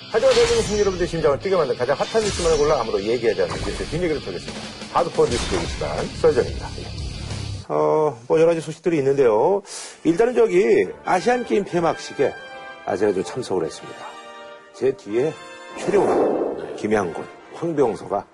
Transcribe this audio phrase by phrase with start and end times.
[0.00, 4.22] 하지만 대한민국 여러분들 심장을 뛰게 만든 가장 핫한 뉴스만을 골라 아무도 얘기하지 않는 뉴스 뒷얘기를
[4.22, 4.60] 털겠습니다.
[4.92, 6.66] 하드코어 뉴스 대기 시간 썰전입니다.
[7.68, 9.62] 어, 뭐 여러 가지 소식들이 있는데요.
[10.04, 12.32] 일단은 저기 아시안 게임 폐막식에
[12.86, 13.98] 아 제가 좀 참석을 했습니다.
[14.74, 15.34] 제 뒤에
[15.76, 18.26] 최룡, 김양곤, 황병서가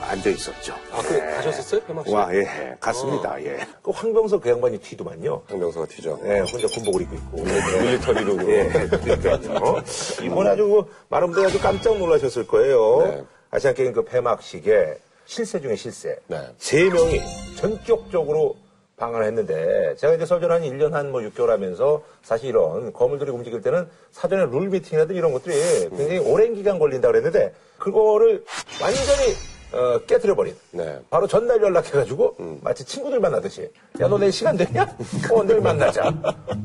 [0.00, 0.74] 앉아 있었죠.
[0.92, 1.80] 아, 그 가셨었어요?
[1.82, 2.14] 폐막식?
[2.14, 3.42] 와, 예, 갔습니다.
[3.44, 3.58] 예.
[3.82, 5.42] 그 황병서 그 양반이 튀더만요.
[5.48, 6.18] 황병서가 튀죠.
[6.24, 7.42] 예, 혼자 군복을 입고 있고.
[7.42, 8.50] 밀리터리로.
[8.52, 9.82] 예, 그러니까요.
[10.24, 13.02] 이번에 아주 그 많은 분들이 아주 깜짝 놀라셨을 거예요.
[13.06, 13.24] 네.
[13.50, 16.16] 아시안 게임 그 폐막식에 실세 중에 실세.
[16.26, 16.38] 네.
[16.58, 17.20] 세 명이
[17.56, 18.56] 전격적으로
[18.96, 23.60] 방한을 했는데 제가 이제 설전 한 1년 한 뭐 6개월 하면서 사실 이런 거물들이 움직일
[23.62, 25.54] 때는 사전에 룰 미팅이라든 이런 것들이
[25.90, 28.44] 굉장히 오랜 기간 걸린다 그랬는데 그거를
[28.82, 29.34] 완전히
[29.72, 30.56] 어, 깨뜨려버린.
[30.70, 30.98] 네.
[31.10, 34.86] 바로 전날 연락해가지고 마치 친구들 만나듯이 야 너 내일 시간 되냐?
[35.30, 36.10] 어 내일 만나자.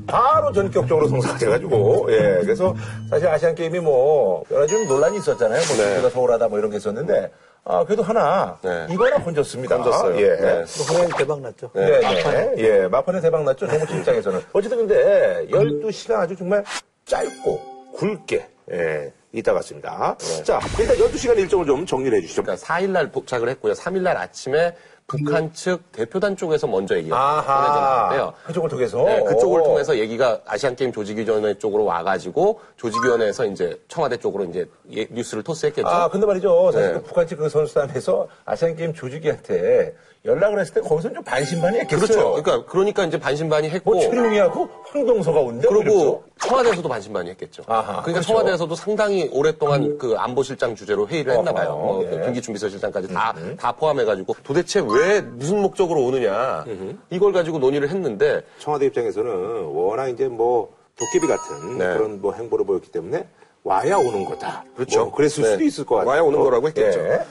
[0.07, 2.73] 바로 전격적으로 성사돼가지고 예 그래서
[3.09, 5.62] 사실 아시안 게임이 뭐 여러 가지 좀 논란이 있었잖아요.
[5.67, 5.93] 뭐 네.
[5.95, 7.31] 우리가 소홀하다 뭐 이런 게 있었는데
[7.66, 8.87] 아 그래도 하나 네.
[8.90, 9.76] 이거 하나 건졌습니다.
[9.77, 10.21] 건졌어요.
[10.21, 10.35] 예.
[10.38, 10.63] 네.
[10.88, 11.70] 공연이 대박 났죠.
[11.73, 12.54] 네, 네.
[12.57, 13.67] 예, 마판에 대박 났죠.
[13.67, 14.41] 정우치 입장에서는.
[14.54, 16.63] 어쨌든 근데 12시간 아주 정말
[17.05, 17.60] 짧고
[17.95, 20.15] 굵게, 예, 있다 갔습니다.
[20.43, 22.43] 자, 일단 12시간 일정을 좀 정리를 해주시죠.
[22.43, 23.73] 그러니까 4일날 도착을 했고요.
[23.73, 24.76] 3일날 아침에
[25.07, 28.07] 북한 측 대표단 쪽에서 먼저 얘기가 아하.
[28.09, 28.34] 보내졌는데요.
[28.46, 29.04] 그쪽을 통해서.
[29.04, 29.63] 네, 그쪽을 오.
[29.63, 35.87] 통해서 얘기가 아시안게임 조직위원회 쪽으로 와가지고 조직위원회에서 이제 청와대 쪽으로 이제 예- 뉴스를 토스했겠죠.
[35.87, 36.71] 아, 근데 말이죠.
[36.71, 36.93] 사실 네.
[36.93, 39.95] 그 북한 측 그 선수단에서 아시안게임 조직위한테
[40.26, 42.07] 연락을 했을 때 거기서는 좀 반신반의 했겠어요.
[42.07, 42.41] 그렇죠.
[42.43, 45.67] 그러니까 그러니까 이제 반신반의 했고 뭐 최룡이하고 황동서가 온대.
[45.67, 47.63] 그리고 청와대에서도 반신반의 했겠죠.
[47.67, 48.27] 아하, 그러니까 그렇죠.
[48.27, 51.71] 청와대에서도 상당히 오랫동안 그 안보실장 주제로 회의를 했나 봐요.
[51.71, 52.15] 어허, 뭐 예.
[52.15, 56.66] 음, 경기준비서실장까지 다, 다 포함해가지고 도대체 왜 무슨 목적으로 오느냐
[57.10, 61.98] 이걸 가지고 논의를 했는데 청와대 입장에서는 워낙 이제 뭐 도깨비 같은 네.
[61.98, 63.27] 그런 뭐 행보를 보였기 때문에
[63.63, 64.63] 와야 오는 거다.
[64.75, 65.06] 그렇죠.
[65.06, 65.52] 뭐 그랬을 네.
[65.52, 66.09] 수도 있을 것 같아요.
[66.09, 67.00] 와야 오는 거라고 했겠죠.
[67.00, 67.22] 예.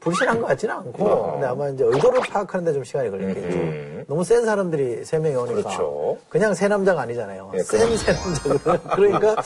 [0.00, 4.04] 불신한 것 같지는 않고, 근데 아마 이제 의도를 파악하는데 좀 시간이 걸렸겠죠.
[4.06, 5.56] 너무 센 사람들이 세 명이 오니까.
[5.58, 5.62] 음.
[5.62, 6.18] 그렇죠.
[6.28, 7.50] 그냥 새 남자가 아니잖아요.
[7.54, 8.78] 예, 센새 남자거든.
[8.94, 9.36] 그러니까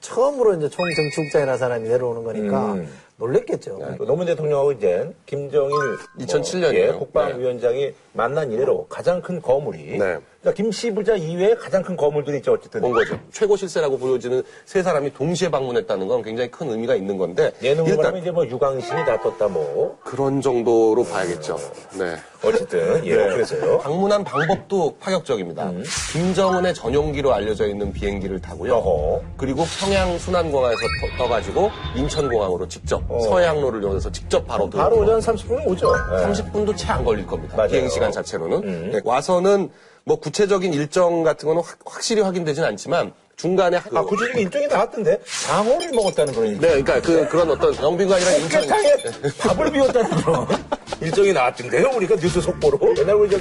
[0.00, 2.88] 처음으로 이제 총정치국장이라는 사람이 내려오는 거니까 음.
[3.18, 3.78] 놀랬겠죠.
[3.98, 5.72] 그 노무현 대통령하고 이제 김정일
[6.18, 6.74] 2007 뭐.
[6.74, 10.18] 예, 국방위원장이 만난 이래로 가장 큰 거물이 네.
[10.46, 13.18] 그러니까 김씨 부자 이외에 가장 큰 거물들이 있죠 어쨌든 온 거죠.
[13.32, 17.96] 최고 실세라고 보여지는 세 사람이 동시에 방문했다는 건 굉장히 큰 의미가 있는 건데 예능으로 일단
[17.98, 21.58] 말하면 이제 뭐 유광신이 다 떴다 뭐 그런 정도로 봐야겠죠.
[21.98, 22.14] 네.
[22.44, 25.72] 어쨌든 예 그래서요 방문한 방법도 파격적입니다.
[26.12, 28.74] 김정은의 전용기로 알려져 있는 비행기를 타고요.
[28.76, 29.22] 어허.
[29.36, 30.80] 그리고 평양 순안공항에서
[31.18, 36.24] 떠- 떠가지고 인천공항으로 직접 서해항로를 이용해서 직접 바로 바로 들어오고 오전 30분은 오죠 예.
[36.26, 37.56] 30분도 채 안 걸릴 겁니다.
[37.56, 37.68] 맞아요.
[37.68, 37.72] 음.
[37.72, 39.70] 비행 시간 자체로는 네, 와서는
[40.06, 45.20] 뭐 구체적인 일정 같은 거는 확, 확실히 확인되진 않지만 중간에 그- 아 구체적인 일정이 나왔던데
[45.46, 48.94] 장어를 먹었다는 그런 일정 네, 그러니까 그 그런 어떤 영빈관이랑 인천 깨탕에
[49.38, 50.46] 밥을 비웠다는 그런
[51.02, 51.90] 일정이 나왔던데요.
[51.94, 52.78] 우리가 뉴스 속보로.
[52.96, 53.38] 옛날 우리 저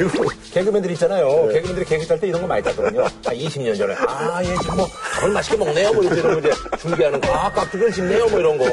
[0.54, 1.48] 개그맨들 있잖아요.
[1.54, 3.04] 개그맨들이 개그 짤때 이런 거 많이 따거든요.
[3.06, 3.96] 아, 20년 전에.
[4.06, 5.94] 아, 얘 지금 뭐, 밥을 맛있게 먹네요.
[5.94, 7.32] 뭐 이런 거 이제 중계하는 거.
[7.34, 8.28] 아, 깍두기를 씹네요.
[8.28, 8.66] 뭐 이런 거.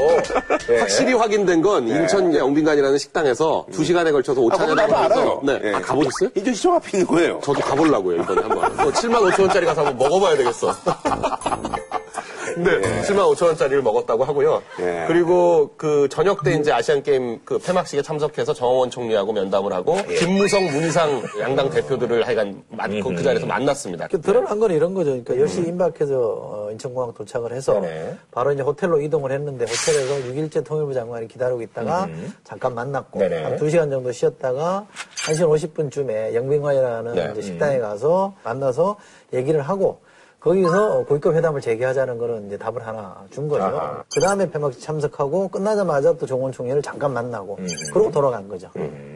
[0.71, 0.79] 예.
[0.81, 5.41] 확실히 확인된 건 인천 영빈관이라는 식당에서 두 시간에 걸쳐서 아, 오찬을 나도 하면서.
[5.45, 5.75] 네, 예.
[5.75, 6.31] 아, 가보셨어요?
[6.35, 7.41] 인천 시청 앞에 있는 거예요.
[7.45, 8.77] 저도 가보려고요 이번에 한번.
[8.79, 10.75] 또 7만 5천 원짜리 가서 한번 먹어봐야 되겠어.
[12.55, 14.63] 네, 7만 5천 원짜리를 먹었다고 하고요.
[14.81, 15.05] 예.
[15.09, 20.17] 그리고 그 저녁 때 이제 아시안 게임 그 폐막식에 참석해서 정원 총리하고 면담을 하고 예.
[20.17, 24.07] 김무성, 문희상 양당 대표들을 하여간 만- 그, 그 자리에서 만났습니다.
[24.09, 25.11] 그 드러난 건 이런 거죠.
[25.25, 27.83] 그러니까 10시 임박해서 어, 인천공항 도착을 해서 음.
[27.83, 28.17] 네네.
[28.31, 32.07] 바로 이제 호텔로 이동을 했는데 호텔에서 6일째 통일부 장관이 기다리고 있다가
[32.45, 33.29] 잠깐 만났고 음.
[33.31, 33.43] 네네.
[33.45, 34.87] 한 2시간 정도 쉬었다가
[35.27, 37.31] 1시 50분쯤에 영빈관이라는 네.
[37.33, 38.97] 이제 식당에 가서 만나서
[39.33, 40.01] 얘기를 하고
[40.43, 44.05] 거기서 고위급 회담을 재개하자는 거는 이제 답을 하나 준 거죠.
[44.13, 47.67] 그 다음에 폐막식 참석하고 끝나자마자 또 종원 총리를 잠깐 만나고 음.
[47.93, 48.69] 그러고 돌아간 거죠.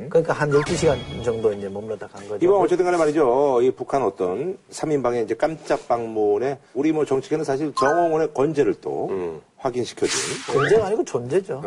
[0.08, 2.44] 그러니까 한 12시간 정도 이제 머물렀다 간 거죠.
[2.44, 3.60] 이번 어쨌든 간에 말이죠.
[3.62, 9.10] 이 북한 어떤 3인방의 이제 깜짝 방문에 우리 뭐 정치계는 사실 정홍원의 건재를 또
[9.56, 11.60] 확인시켜준 전쟁 아니고 존재죠.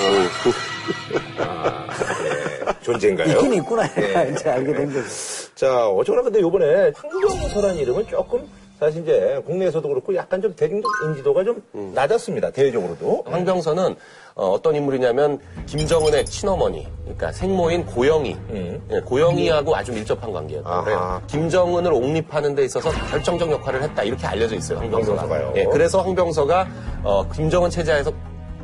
[2.81, 3.28] 존재인가요?
[3.28, 4.31] 있긴 있구나 네.
[4.34, 5.06] 이제 알게 된 거죠.
[5.56, 8.48] 자, 어쩌나 근데 요번에 황병서라는 이름은 조금
[8.80, 11.62] 사실 이제 국내에서도 그렇고 약간 좀 대중적 인지도가 좀
[11.94, 12.50] 낮았습니다.
[12.52, 13.24] 대외적으로도.
[13.28, 13.96] 황병서는
[14.36, 20.84] 어, 떤 인물이냐면 김정은의 친어머니, 그러니까 생모인 고영희, 예, 고영희하고 아주 밀접한 관계였던 아하.
[20.86, 21.22] 거예요.
[21.28, 24.80] 김정은을 옹립하는 데 있어서 결정적 역할을 했다 이렇게 알려져 있어요.
[24.80, 25.22] 황병서가.
[25.24, 25.54] 황병서가요.
[25.58, 26.68] 예, 그래서 황병서가
[27.04, 28.14] 어, 김정은 체제에서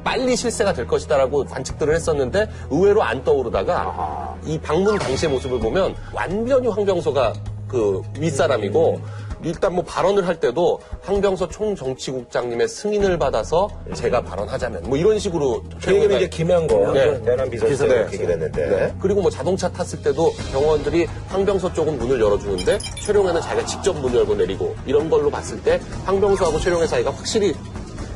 [0.06, 6.68] 빨리 실세가 될 것이다라고 관측들을 했었는데 의외로 안 떠오르다가 이 방문 당시의 모습을 보면 완전히
[6.70, 7.34] 황병서가
[7.68, 9.02] 그 윗사람이고
[9.46, 15.94] 일단 뭐 발언을 할 때도 황병서 총정치국장님의 승인을 받아서 제가 발언하자면 뭐 이런 식으로 그
[15.94, 17.22] 얘기는 이제 김양건 네.
[17.22, 18.06] 대남 비서실장 네.
[18.08, 18.66] 얘기를 했는데.
[18.68, 18.96] 네.
[19.00, 24.34] 그리고 뭐 자동차 탔을 때도 병원들이 황병서 쪽은 문을 열어주는데 최룡해는 자기가 직접 문 열고
[24.34, 27.54] 내리고 이런 걸로 봤을 때 황병서하고 최룡해 사이가 확실히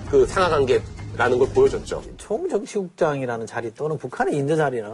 [0.09, 0.81] 그 상하 관계
[1.19, 2.01] 라는 걸 보여줬죠.
[2.15, 4.89] 총정치국장이라는 자리 또는 북한의 인재 자리는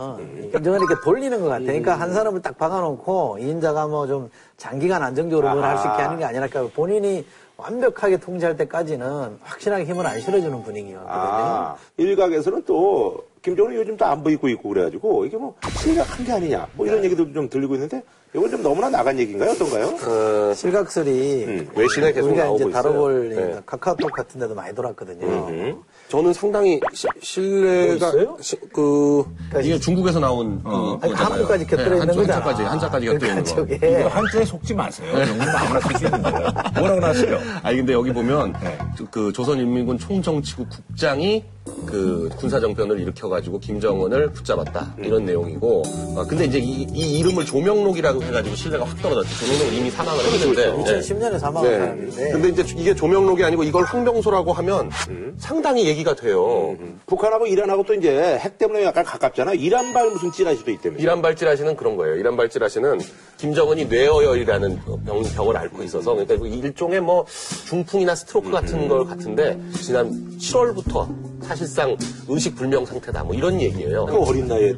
[0.51, 1.63] 김정은이 이렇게 돌리는 것 같아.
[1.65, 6.01] 그러니까 한 사람을 딱 박아놓고 이 인자가 뭐 좀 장기간 안정적으로 뭘 할 수 있게
[6.01, 7.23] 하는 게 아니라 본인이
[7.57, 11.13] 완벽하게 통제할 때까지는 확실하게 힘을 안 실어주는 분위기였거든요.
[11.13, 16.67] 아, 일각에서는 또 김정은이 요즘 또 안 보이고 있고 그래가지고 이게 뭐 실각한 게 아니냐
[16.73, 18.01] 뭐 이런 얘기도 좀 들리고 있는데
[18.35, 19.51] 이건 좀 너무나 나간 얘기인가요?
[19.51, 20.53] 어떤가요?
[20.55, 22.69] 실각설이 음, 외신에 계속 우리가 이제.
[22.69, 23.59] 다뤄볼 네.
[23.65, 25.77] 카카오톡 같은 데도 많이 돌았거든요.
[26.15, 28.37] 저는 상당히 시- 신뢰가 뭐?
[28.39, 29.25] 시- 그
[29.61, 31.25] 이게 중국에서 나온 그 아니, 거잖아요.
[31.25, 32.35] 한국까지 곁들여 네, 있는 한자- 거잖아.
[32.45, 33.55] 한자까지 한자까지 곁들여 있는 거.
[33.55, 35.11] 그러니까 저게 한자에 속지 마세요.
[35.19, 36.47] 영문 아무나 쓸수 있는 거예요.
[36.79, 37.39] 뭐라고 나왔어요?
[37.63, 38.77] 아니 근데 여기 보면 네.
[39.11, 41.43] 그 조선인민군 총정치국 국장이
[41.85, 45.83] 그 군사 정변을 일으켜가지고 김정은을 붙잡았다 이런 내용이고
[46.15, 50.71] 아, 근데 이제 이, 이 이름을 조명록이라고 해가지고 신뢰가 확 떨어졌죠 조명록은 이미 사망을 했는데
[50.71, 50.99] 네.
[50.99, 51.77] 2010년에 사망한 네.
[51.79, 55.35] 사람인데 근데 이제 이게 조명록이 아니고 이걸 황병소라고 하면 음.
[55.37, 56.75] 상당히 얘기가 돼요
[57.05, 59.53] 북한하고 이란하고 또 이제 핵 때문에 약간 가깝잖아.
[59.53, 61.01] 이란발 무슨 찌라시도 있다면서.
[61.01, 62.15] 이란 발질하시는 그런 거예요.
[62.15, 62.99] 이란 발질하시는
[63.37, 67.25] 김정은이 뇌어열이라는 병, 병을 앓고 있어서 그러니까 그 일종의 뭐
[67.67, 71.95] 중풍이나 스트로크 같은 걸 같은데 지난 7월부터 사실상
[72.27, 74.05] 의식 불명 상태다 뭐 이런 얘기예요.
[74.05, 74.73] 그 어린 나이에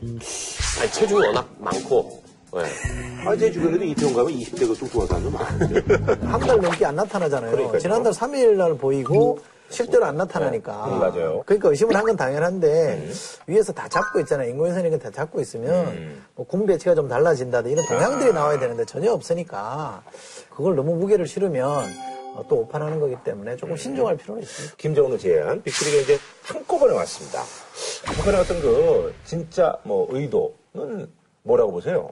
[0.81, 2.21] 아니, 체중이 워낙 많고
[2.53, 2.63] 네.
[3.25, 5.95] 아, 제 주변에도 이태원 가면 20대 그 뚱뚱한 사람도 많은데.
[6.25, 7.51] 한 달 넘게 안 나타나잖아요.
[7.51, 7.79] 그러니까요.
[7.79, 10.85] 지난달 3일 날 보이고 실제로 안 나타나니까.
[10.87, 11.43] 음, 맞아요.
[11.45, 13.09] 그러니까 의심을 한 건 당연한데
[13.47, 14.49] 위에서 다 잡고 있잖아요.
[14.51, 16.23] 인공위성이니까 다 잡고 있으면 음.
[16.35, 20.01] 뭐 군 배치가 좀 달라진다든 이런 동향들이 나와야 되는데 전혀 없으니까
[20.49, 21.83] 그걸 너무 무게를 실으면 어,
[22.47, 24.75] 또 오판하는 거기 때문에 조금 신중할 필요는 있습니다.
[24.77, 27.43] 김정은의 제안, 빅리가 이제 한꺼번에 왔습니다.
[28.05, 31.09] 북한의 어떤 그 진짜 뭐 의도는
[31.43, 32.11] 뭐라고 보세요?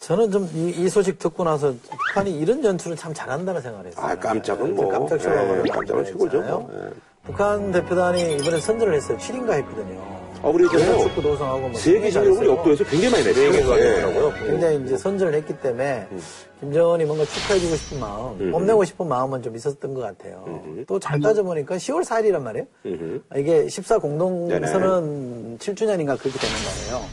[0.00, 4.06] 저는 좀 이 소식 듣고 나서 북한이 이런 연출을 참 잘한다는 생각을 했어요.
[4.06, 4.88] 아, 깜짝은 뭐.
[4.88, 6.40] 깜짝 예, 깜짝은 최고죠.
[6.42, 6.70] 뭐.
[6.72, 6.90] 예.
[7.24, 9.18] 북한 대표단이 이번에 선전을 했어요.
[9.18, 10.17] 7인가 했거든요.
[10.42, 12.50] 어, 우리 그 축구 도성하고 뭐 세계 잘했어요.
[12.50, 13.78] 역도해서 굉장히 많이 냈어요.
[13.78, 14.46] 예.
[14.46, 16.06] 굉장히 이제 선전을 했기 때문에
[16.60, 20.44] 김정은이 뭔가 축하해주고 싶은 마음, 뽐내고 싶은 마음은 좀 있었던 것 같아요.
[20.86, 22.66] 또잘 따져보니까 10월 4일이란 말이에요.
[23.36, 26.54] 이게 14 공동선언 7주년인가 그렇게 되는
[26.88, 27.04] 거예요.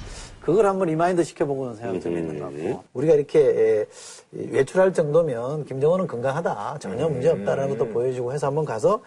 [0.45, 3.85] 그걸 한번 remind 시켜보겠다는 생각이 좀 있는 것 같고 우리가 이렇게 에,
[4.31, 9.01] 이 외출할 정도면 김정은은 건강하다 전혀 문제 없다라는 것도 보여주고 해서 한번 가서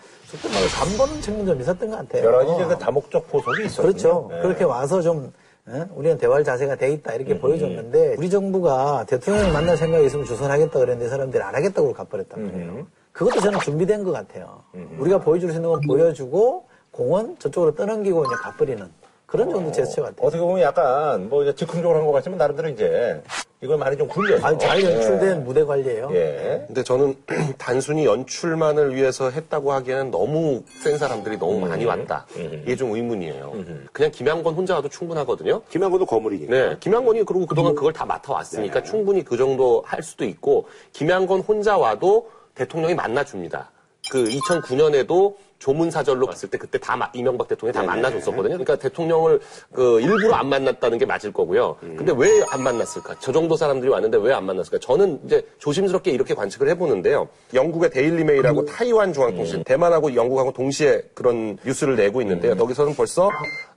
[0.77, 2.25] 간보는 측면 좀 있었던 것 같아요.
[2.25, 3.83] 여러 가지 그 다목적 포석이 있었죠.
[3.83, 4.29] 그렇죠.
[4.43, 5.33] 그렇게 와서 좀
[5.71, 5.87] 예?
[5.95, 11.09] 우리는 대화할 자세가 돼 있다 이렇게 보여줬는데 우리 정부가 대통령을 만날 생각이 있으면 주선하겠다 그랬는데
[11.09, 12.87] 사람들이 안 하겠다고 갚아냈단 말이에요.
[13.13, 14.63] 그것도 저는 준비된 것 같아요.
[14.99, 18.89] 우리가 보여줄 수 있는 건 보여주고 공은 저쪽으로 떠넘기고 이제 갚버리는
[19.29, 20.27] 그런 정도 제스처 같아요.
[20.27, 23.23] 어떻게 보면 약간 뭐 이제 즉흥적으로 한 것 같지만 나름대로 이제
[23.61, 24.47] 이걸 많이 좀 굴려서.
[24.47, 26.09] 아니, 잘 연출된 무대 관리예요.
[26.15, 26.65] 예.
[26.67, 27.15] 근데 저는
[27.59, 32.25] 단순히 연출만을 위해서 했다고 하기에는 너무 센 사람들이 너무 많이 왔다.
[32.37, 33.53] 이게 좀 의문이에요.
[33.93, 35.61] 그냥 김양건 혼자 와도 충분하거든요.
[35.69, 36.51] 김양건도 거물이니까.
[36.51, 41.77] 네, 김양건이 그리고 그동안 그걸 다 맡아왔으니까 충분히 그 정도 할 수도 있고 김양건 혼자
[41.77, 43.73] 와도 대통령이 만나줍니다.
[44.11, 48.59] 그 2009년에도 조문사절로 갔을 때 그때 다 마- 이명박 대통령이 다 만나줬었거든요.
[48.59, 49.41] 그러니까 대통령을
[49.73, 51.77] 그 일부러 안 만났다는 게 맞을 거고요.
[51.81, 53.17] 근데 왜 안 만났을까?
[53.19, 54.79] 저 정도 사람들이 왔는데 왜 안 만났을까?
[54.79, 57.29] 저는 이제 조심스럽게 이렇게 관측을 해보는데요.
[57.55, 62.55] 영국의 데일리메일하고 타이완 중앙통신, 대만하고 영국하고 동시에 그런 뉴스를 내고 있는데요.
[62.55, 63.29] 거기서는 벌써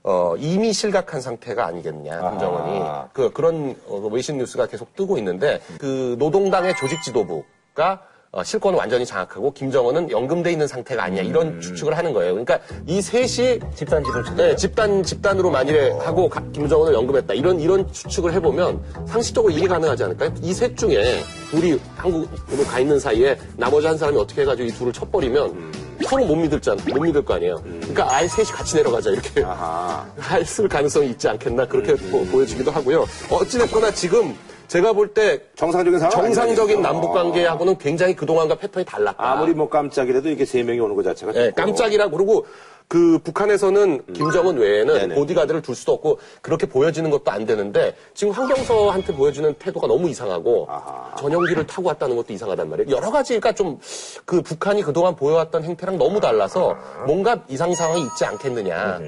[0.04, 2.80] 어, 이미 실각한 상태가 아니겠냐, 김정은이.
[3.12, 8.02] 그, 그런 어, 외신 뉴스가 계속 뜨고 있는데 그 노동당의 조직 지도부가
[8.34, 12.30] 어, 실권을 완전히 장악하고 김정은은 연금돼 있는 상태가 아니야 이런 추측을 하는 거예요.
[12.32, 14.34] 그러니까 이 셋이 집단 지도체.
[14.34, 20.04] 네, 집단 집단으로 만일에 하고 가- 김정은을 연금했다 이런 이런 추측을 해보면 상식적으로 이해 가능하지
[20.04, 20.32] 않을까요?
[20.40, 21.20] 이 셋 중에
[21.50, 25.72] 둘이 한국으로 가 있는 사이에 나머지 한 사람이 어떻게 해가지고 이 둘을 쳐버리면
[26.06, 27.56] 서로 못 믿을잖아, 못 믿을 거 아니에요.
[27.62, 30.06] 그러니까 아예 셋이 같이 내려가자 이렇게 아하.
[30.40, 33.04] 했을 가능성이 있지 않겠나 그렇게 보, 보여지기도 하고요.
[33.30, 34.34] 어찌됐거나 지금
[34.72, 36.10] 제가 볼 때 정상적인 상황.
[36.10, 36.80] 정상적인 아니죠.
[36.80, 39.16] 남북 관계하고는 굉장히 그동안과 패턴이 달랐다.
[39.18, 41.32] 아무리 뭐 깜짝이라도 이렇게 세 명이 오는 것 자체가.
[41.34, 41.56] 예, 좋고.
[41.56, 42.46] 깜짝이라 그러고
[42.88, 45.14] 그 북한에서는 김정은 외에는 네네.
[45.14, 50.66] 보디가드를 둘 수도 없고 그렇게 보여지는 것도 안 되는데 지금 황경서한테 보여주는 태도가 너무 이상하고
[50.70, 51.14] 아하.
[51.18, 52.96] 전용기를 타고 왔다는 것도 이상하단 말이에요.
[52.96, 53.78] 여러 가지가 좀
[54.24, 56.74] 그 북한이 그동안 보여왔던 행태랑 너무 달라서
[57.06, 59.00] 뭔가 이상 상황이 있지 않겠느냐.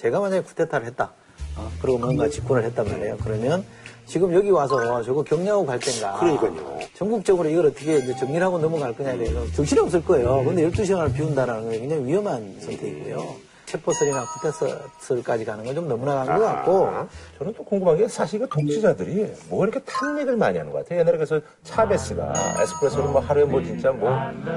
[0.00, 1.12] 제가 만약에 쿠데타를 했다.
[1.56, 3.18] 어, 그리고 뭔가 집권을 했단 말이에요.
[3.22, 3.64] 그러면
[4.12, 6.18] 지금 여기 와서 저거 격려하고 갈 땐가.
[6.20, 6.78] 그러니까요.
[6.92, 10.44] 전국적으로 이걸 어떻게 이제 정리를 하고 넘어갈 거냐에 대해서 정신이 없을 거예요.
[10.44, 13.51] 근데 12시간을 비운다라는 건 굉장히 위험한 선택이고요.
[13.82, 16.90] 체포설이나 구태설까지 가는 건 좀 너무나 간것 같고.
[17.38, 21.00] 저는 또 궁금한 게 사실 그 독지자들이 뭐 이렇게 탐닉을 많이 하는 것 같아요.
[21.00, 24.10] 옛날에 그래서 차베스가 에스프레소를 뭐 하루에 뭐 진짜 뭐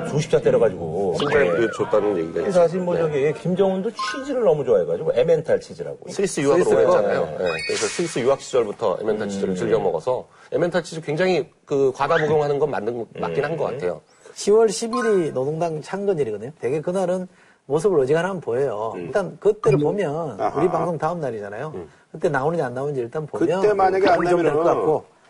[0.09, 1.15] 수십 잔 때려가지고.
[1.19, 1.67] 승자에 예.
[1.77, 2.51] 줬다는 얘기가 있죠.
[2.51, 3.01] 사실 뭐 네.
[3.01, 6.09] 저기 김정은도 치즈를 너무 좋아해가지고 에멘탈 치즈라고.
[6.09, 6.85] 스위스 유학을 오래?
[6.85, 7.25] 했잖아요.
[7.39, 12.59] 네, 그래서 스위스 유학 시절부터 에멘탈 치즈를 즐겨 먹어서 에멘탈 치즈 굉장히 그 과다 복용하는
[12.59, 14.01] 건 맞는 맞긴 한것 같아요.
[14.35, 16.51] 10월 10일이 노동당 창건일이거든요.
[16.59, 17.27] 되게 그날은
[17.67, 18.93] 모습을 어지간하면 보여요.
[18.97, 21.73] 일단 그때를 보면 우리 방송 다음 날이잖아요.
[22.11, 24.07] 그때 나오는지 안 나오는지 일단 보면 그때 만약에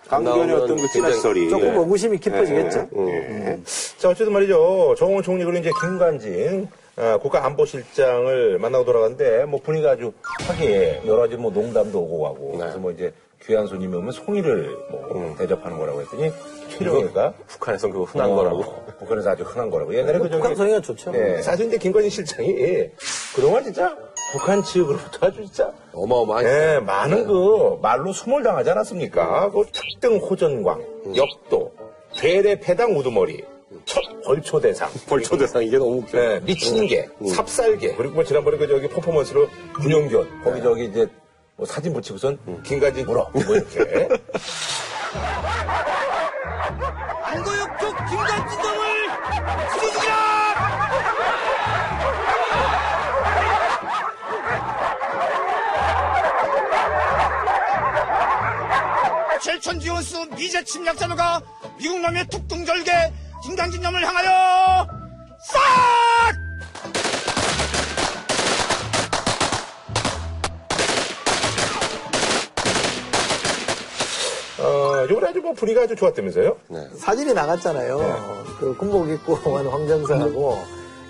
[0.10, 2.90] 안 나오면 어떤 그 찌라시설이 조금 의구심이 깊어지겠죠.
[2.96, 3.60] 예.
[3.98, 4.96] 자, 어쨌든 말이죠.
[4.98, 10.14] 정원 총리 그리고 이제 김관진 어, 국가안보실장을 만나고 돌아갔는데 뭐 분위기가 아주
[10.48, 12.60] 하게 여러 가지 뭐 농담도 오고 가고 네.
[12.60, 13.12] 그래서 뭐 이제
[13.48, 16.32] 귀한 손님이 오면 송이를 뭐 대접하는 거라고 했더니
[16.70, 18.64] 최룡이가 북한에선 그거 흔한 어, 거라고.
[19.00, 19.94] 북한에서 아주 흔한 거라고.
[19.96, 21.12] 옛날에 그 북한 성의가 좋죠.
[21.16, 22.90] 예, 사실 이제 김관진 실장이
[23.36, 23.96] 그동안 진짜
[24.32, 26.48] 북한 측으로부터 아주 진짜 어마어마하죠.
[26.48, 29.52] 네, 많은 그 말로 수몰 당하지 않았습니까?
[29.52, 30.84] 그 특등 호전광,
[31.16, 31.72] 역도,
[32.16, 33.44] 괴뢰 패당 우두머리,
[33.86, 36.18] 첫 벌초 대상, 벌초 대상 이게 너무 웃겨.
[36.20, 41.08] 네, 미친 개, 삽살개, 그리고 뭐 지난번에 그 저기 퍼포먼스로 군용견, 거기 저기 이제
[41.58, 44.10] 뭐 사진 붙이고선 김가진 물어, 뭐 이렇게.
[47.24, 49.08] 안고역쪽 김관진동을
[49.72, 50.16] 죽여주기라!
[59.42, 61.42] 젤천지원수 미제 침략자노가
[61.78, 62.92] 미국놈의 특동절개
[63.44, 64.88] 김강진놈을 향하여
[65.48, 66.45] 싹!
[75.10, 76.56] 요번에 아주 뭐 분위기가 아주 좋았다면서요?
[76.98, 77.98] 사진이 나갔잖아요.
[78.60, 80.58] 그 군복 입고 온 황정사하고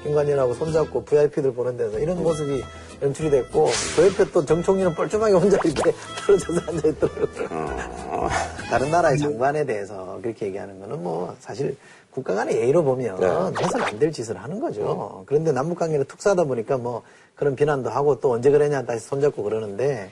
[0.03, 2.63] 김관진하고 손잡고 VIP들 보는 데서 이런 모습이
[3.01, 5.91] 연출이 됐고 그 옆에 또 정총리는 뻘쭘하게 혼자 이렇게
[6.25, 8.29] 떨어져서 앉아있더라고요.
[8.69, 11.75] 다른 나라의 장관에 대해서 그렇게 얘기하는 거는 뭐 사실
[12.11, 13.21] 국가 간의 예의로 보면
[13.59, 15.23] 해서는 안 될 짓을 하는 거죠.
[15.25, 17.01] 그런데 남북관계는 특사하다 보니까 뭐
[17.35, 20.09] 그런 비난도 하고 또 언제 그러냐 다시 손잡고 그러는데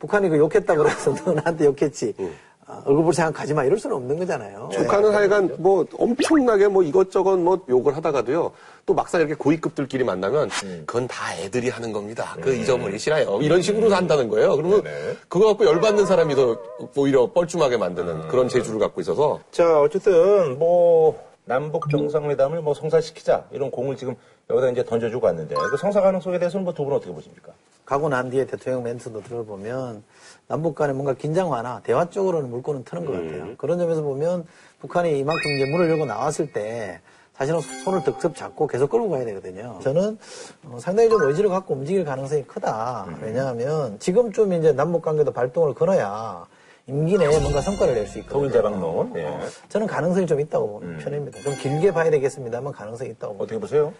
[0.00, 2.14] 북한이 그 욕했다 그래서 너 나한테 욕했지.
[2.18, 2.24] 아,
[2.66, 4.70] 얼굴 볼 생각 가지 마 이럴 수는 없는 거잖아요.
[4.74, 8.52] 북한은 하여간 뭐 엄청나게 뭐 이것저것 뭐 욕을 하다가도요.
[8.86, 10.48] 또 막상 이렇게 고위급들끼리 만나면
[10.86, 12.36] 그건 다 애들이 하는 겁니다.
[12.40, 13.38] 그 잊어버리 시라요.
[13.42, 14.56] 이런 식으로 한다는 거예요.
[14.56, 14.82] 그러면
[15.28, 16.58] 그거 갖고 열받는 사람이 더
[16.96, 23.70] 오히려 뻘쭘하게 만드는 그런 재주를 갖고 있어서 자, 어쨌든 뭐 남북 정상회담을 뭐 성사시키자 이런
[23.70, 24.14] 공을 지금
[24.48, 27.52] 여기다 이제 던져주고 왔는데 그 성사 가능성에 대해서는 뭐 두 분은 어떻게 보십니까?
[27.84, 30.02] 가고 난 뒤에 대통령 멘트도 들어보면
[30.46, 33.56] 남북 간에 뭔가 긴장 완화, 대화 쪽으로는 물꼬는 트는 것 같아요.
[33.56, 34.44] 그런 점에서 보면
[34.80, 37.00] 북한이 이만큼 이제 문을 열고 나왔을 때
[37.32, 39.78] 사실은 손을 득습 잡고 계속 끌고 가야 되거든요.
[39.82, 40.18] 저는
[40.66, 43.06] 어, 상당히 좀 의지를 갖고 움직일 가능성이 크다.
[43.22, 46.46] 왜냐하면 지금쯤 이제 남북 관계도 발동을 걸어야
[46.86, 48.40] 임기 내에 뭔가 성과를 낼 수 있거든요.
[48.50, 49.16] 통일대방론.
[49.16, 49.38] 예.
[49.70, 51.40] 저는 가능성이 좀 있다고 보는 편입니다.
[51.40, 53.36] 좀 길게 봐야 되겠습니다만 가능성이 있다고.
[53.38, 53.92] 어떻게 보세요?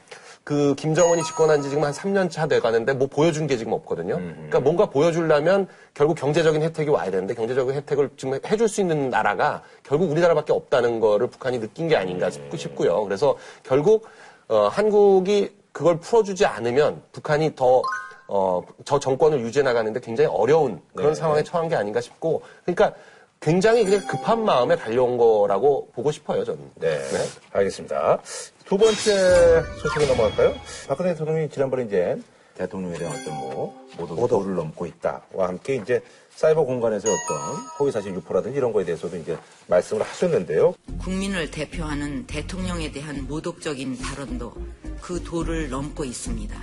[0.44, 4.16] 그 김정은이 집권한 지 지금 한 3년 차 돼 가는데 뭐 보여준 게 지금 없거든요.
[4.16, 9.62] 그러니까 뭔가 보여주려면 결국 경제적인 혜택이 와야 되는데 경제적인 혜택을 지금 해줄 수 있는 나라가
[9.82, 13.02] 결국 우리나라밖에 없다는 거를 북한이 느낀 게 아닌가 싶고 싶고요.
[13.04, 14.06] 그래서 결국
[14.48, 17.82] 어, 한국이 그걸 풀어주지 않으면 북한이 더
[18.28, 22.92] 어, 저 정권을 유지해 나가는데 굉장히 어려운 그런 상황에 처한 게 아닌가 싶고 그러니까
[23.40, 26.60] 굉장히 그냥 급한 마음에 달려온 거라고 보고 싶어요, 저는.
[26.76, 26.98] 네,
[27.52, 28.18] 알겠습니다.
[28.66, 30.54] 두 번째 소식으로 넘어갈까요?
[30.88, 32.16] 박근혜 대통령이 지난번에 이제
[32.54, 38.56] 대통령에 대한 어떤 뭐 모독, 도를 넘고 있다와 함께 이제 사이버 공간에서의 어떤 허위사실 유포라든지
[38.56, 40.74] 이런 거에 대해서도 이제 말씀을 하셨는데요.
[40.98, 44.54] 국민을 대표하는 대통령에 대한 모독적인 발언도
[45.02, 46.58] 그 도를 넘고 있습니다.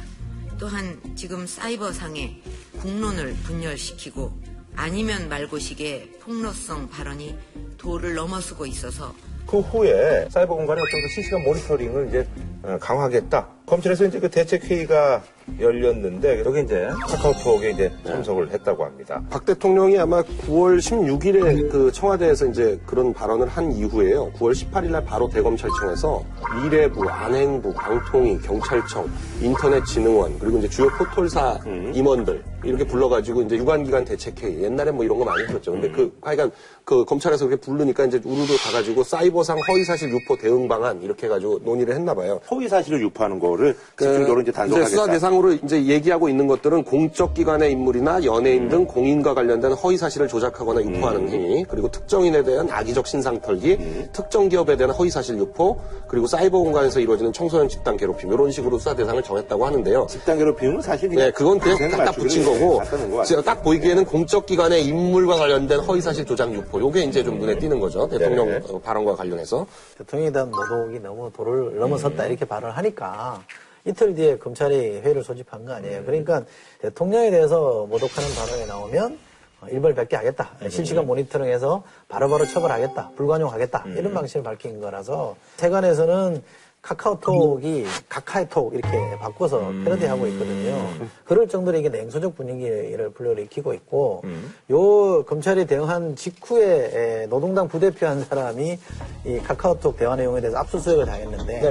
[0.60, 2.42] 또한 지금 사이버상의
[2.80, 4.32] 국론을 분열시키고
[4.76, 7.38] 아니면 말고식의 폭로성 발언이
[7.78, 9.14] 도를 넘어서고 있어서
[9.52, 12.26] 그 후에 사이버 공간의 어떤 그 실시간 모니터링을 이제
[12.64, 13.46] 어, 강화하겠다.
[13.66, 15.22] 검찰에서 이제 그 대책 회의가
[15.60, 19.22] 열렸는데 여기 이제 카카오톡에 이제 참석을 했다고 합니다.
[19.30, 24.32] 박 대통령이 아마 9월 16일에 그 청와대에서 이제 그런 발언을 한 이후에요.
[24.34, 26.24] 9월 18일 날 바로 대검찰청에서
[26.64, 29.10] 미래부, 안행부, 방통위, 경찰청,
[29.42, 31.60] 인터넷진흥원 그리고 이제 주요 포털사
[31.94, 35.72] 임원들 이렇게 불러가지고 이제 유관기관 대책회의 옛날에 뭐 이런 거 많이 했었죠.
[35.72, 36.52] 근데 그 하여간
[36.84, 41.96] 그 검찰에서 그렇게 부르니까 이제 우르르 가가지고 사이버상 허위사실 유포 대응 방안 이렇게 해가지고 논의를
[41.96, 42.40] 했나 봐요.
[42.52, 44.90] 허위 사실을 유포하는 거를 거를 집중적으로 이제 단속하겠다.
[44.90, 50.28] 수사 대상으로 이제 얘기하고 있는 것들은 공적 기관의 인물이나 연예인 등 공인과 관련된 허위 사실을
[50.28, 55.80] 조작하거나 유포하는 행위, 그리고 특정인에 대한 악의적 신상 털기, 특정 기업에 대한 허위 사실 유포,
[56.08, 60.08] 그리고 사이버 공간에서 이루어지는 청소년 집단 괴롭힘 이런 식으로 수사 대상을 정했다고 하는데요.
[60.10, 62.82] 집단 괴롭힘은 사실 네, 그건 그냥 인생 딱, 딱 붙인 거고.
[63.46, 67.80] 딱 보이기에는 공적 기관의 인물과 관련된 허위 사실 조작 유포, 요게 이제 좀 눈에 띄는
[67.80, 68.08] 거죠.
[68.08, 68.66] 대통령 네네.
[68.70, 69.66] 어, 발언과 관련해서.
[69.98, 73.42] 대통령에 대한 모독이 너무 도를 넘어섰다 이렇게 발언을 하니까
[73.86, 76.04] 이틀 뒤에 검찰이 회의를 소집한 거 아니에요.
[76.06, 76.44] 그러니까
[76.80, 79.18] 대통령에 대해서 모독하는 발언이 나오면
[79.62, 80.52] 어, 일벌백계 하겠다.
[80.70, 83.12] 실시간 모니터링해서 바로바로 처벌하겠다.
[83.16, 83.84] 불관용하겠다.
[83.98, 86.44] 이런 방식을 밝힌 거라서 세관에서는
[86.82, 90.90] 카카오톡이 카카이톡 이렇게 바꿔서 패러디하고 있거든요.
[91.26, 94.24] 그럴 정도로 이게 냉소적 분위기를 불러일으키고 있고
[94.72, 98.80] 요 검찰이 대응한 직후에 에, 노동당 부대표 한 사람이
[99.26, 101.62] 이 카카오톡 대화 내용에 대해서 압수수색을 당했는데.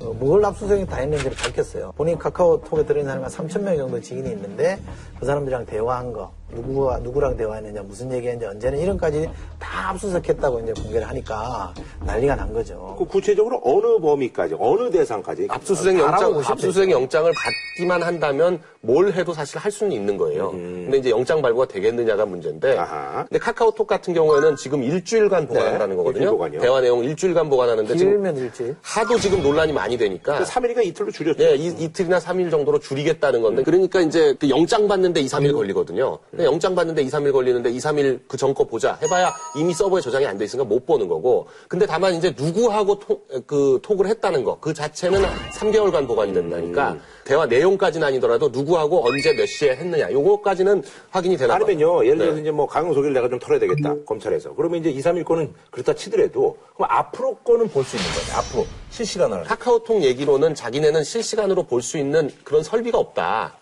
[0.00, 1.92] 어, 뭘 압수수색이 다 했는지를 밝혔어요.
[1.96, 4.78] 본인 카카오톡에 들어있는 사람이 한 3천 명 정도 지인이 있는데
[5.18, 9.28] 그 사람들이랑 대화한 거, 누구와 누구랑 대화했느냐, 무슨 얘기했는지 언제는 이런까지
[9.58, 11.74] 다 압수수색했다고 이제 공개를 하니까
[12.04, 12.96] 난리가 난 거죠.
[12.98, 16.90] 그 구체적으로 어느 범위까지, 어느 대상까지 압수수색 다 영장, 압수수색.
[16.90, 20.50] 영장을 받 기만 한다면 뭘 해도 사실 할 수는 있는 거예요.
[20.50, 22.74] 근데 이제 영장 발부가 되겠느냐가 문제인데.
[22.74, 22.78] 음.
[22.80, 23.24] 아하.
[23.28, 26.36] 근데 카카오톡 같은 경우에는 지금 일주일간 네, 거거든요.
[26.44, 26.60] 일주일.
[26.60, 28.74] 대화 내용 일주일간 보관하는데 지금 길면 일주일.
[28.82, 30.42] 하도 지금 논란이 많이 되니까.
[30.42, 31.40] 3일이가 이틀로 줄였죠.
[31.44, 36.18] 예, 이, 틀이나 3일 정도로 줄이겠다는 건데, 그러니까 이제 그 영장 받는데 2, 3일 걸리거든요.
[36.30, 38.98] 근데 영장 받는데 2, 3일 걸리는데 2, 3일 그 전 거 보자.
[39.02, 41.46] 해봐야 이미 서버에 저장이 안 돼 있으니까 못 보는 거고.
[41.68, 46.96] 근데 다만 이제 누구하고 톡, 그 톡을 했다는 거, 그 자체는 3개월간 보관이 된다니까,
[47.28, 51.66] 대화 내용까지는 아니더라도 누구하고 언제 몇 시에 했느냐, 요거까지는 확인이 되나 봐요.
[51.66, 52.40] 아니면요, 예를 들어서 네.
[52.40, 54.54] 이제 뭐 강용 소개를 내가 좀 털어야 되겠다, 검찰에서.
[54.54, 58.32] 그러면 이제 2, 3일 거는 그렇다 치더라도, 그럼 앞으로 거는 볼 수 있는 거죠.
[58.34, 58.66] 앞으로.
[58.88, 59.42] 실시간으로.
[59.44, 63.57] 카카오톡 얘기로는 자기네는 실시간으로 볼 수 있는 그런 설비가 없다.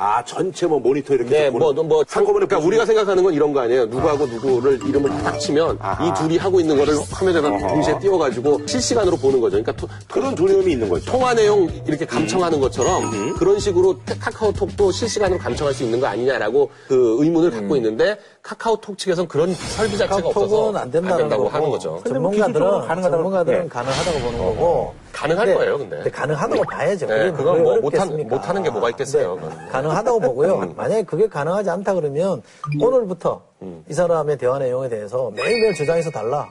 [0.00, 1.28] 아, 전체 뭐 모니터 이렇게.
[1.30, 3.86] 네, 뭐, 뭐, 한꺼번에 그러니까 볼수 우리가 생각하는 건 이런 거 아니에요.
[3.86, 9.40] 누구하고 누구를 이름을 딱 치면 이 둘이 하고 있는 거를 화면에다 동시에 띄워가지고 실시간으로 보는
[9.40, 9.60] 거죠.
[9.60, 11.10] 그러니까 토- 그런 두려움이 있는 거죠.
[11.10, 16.70] 통화 내용 이렇게 감청하는 것처럼 그런 식으로 태- 카카오톡도 실시간으로 감청할 수 있는 거 아니냐라고
[16.86, 18.16] 그 의문을 갖고 있는데
[18.48, 21.94] 카카오톡 측에서는 그런 설비 자체가 없어서 카톡은 안 된다는 된다고 거고 하는 거죠.
[21.96, 23.68] 근데 전문가들은 가능하다고- 전문가들은 네.
[23.68, 26.10] 가능하다고 보는 거고 가능할 거예요, 근데.
[26.10, 27.06] 가능하다고 봐야죠.
[27.08, 28.06] 네, 그건 왜뭐 어렵겠습니까?
[28.06, 29.68] 못하는- 못하는 게 뭐가 있겠어요, 네.
[29.70, 30.72] 가능하다고 보고요.
[30.74, 32.42] 만약에 그게 가능하지 않다 그러면
[32.80, 33.42] 오늘부터
[33.90, 36.48] 이 사람의 대화 내용에 대해서 매일매일 저장해서 달라.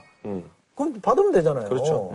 [0.78, 1.68] 그럼 받으면 되잖아요.
[1.68, 2.14] 그렇죠.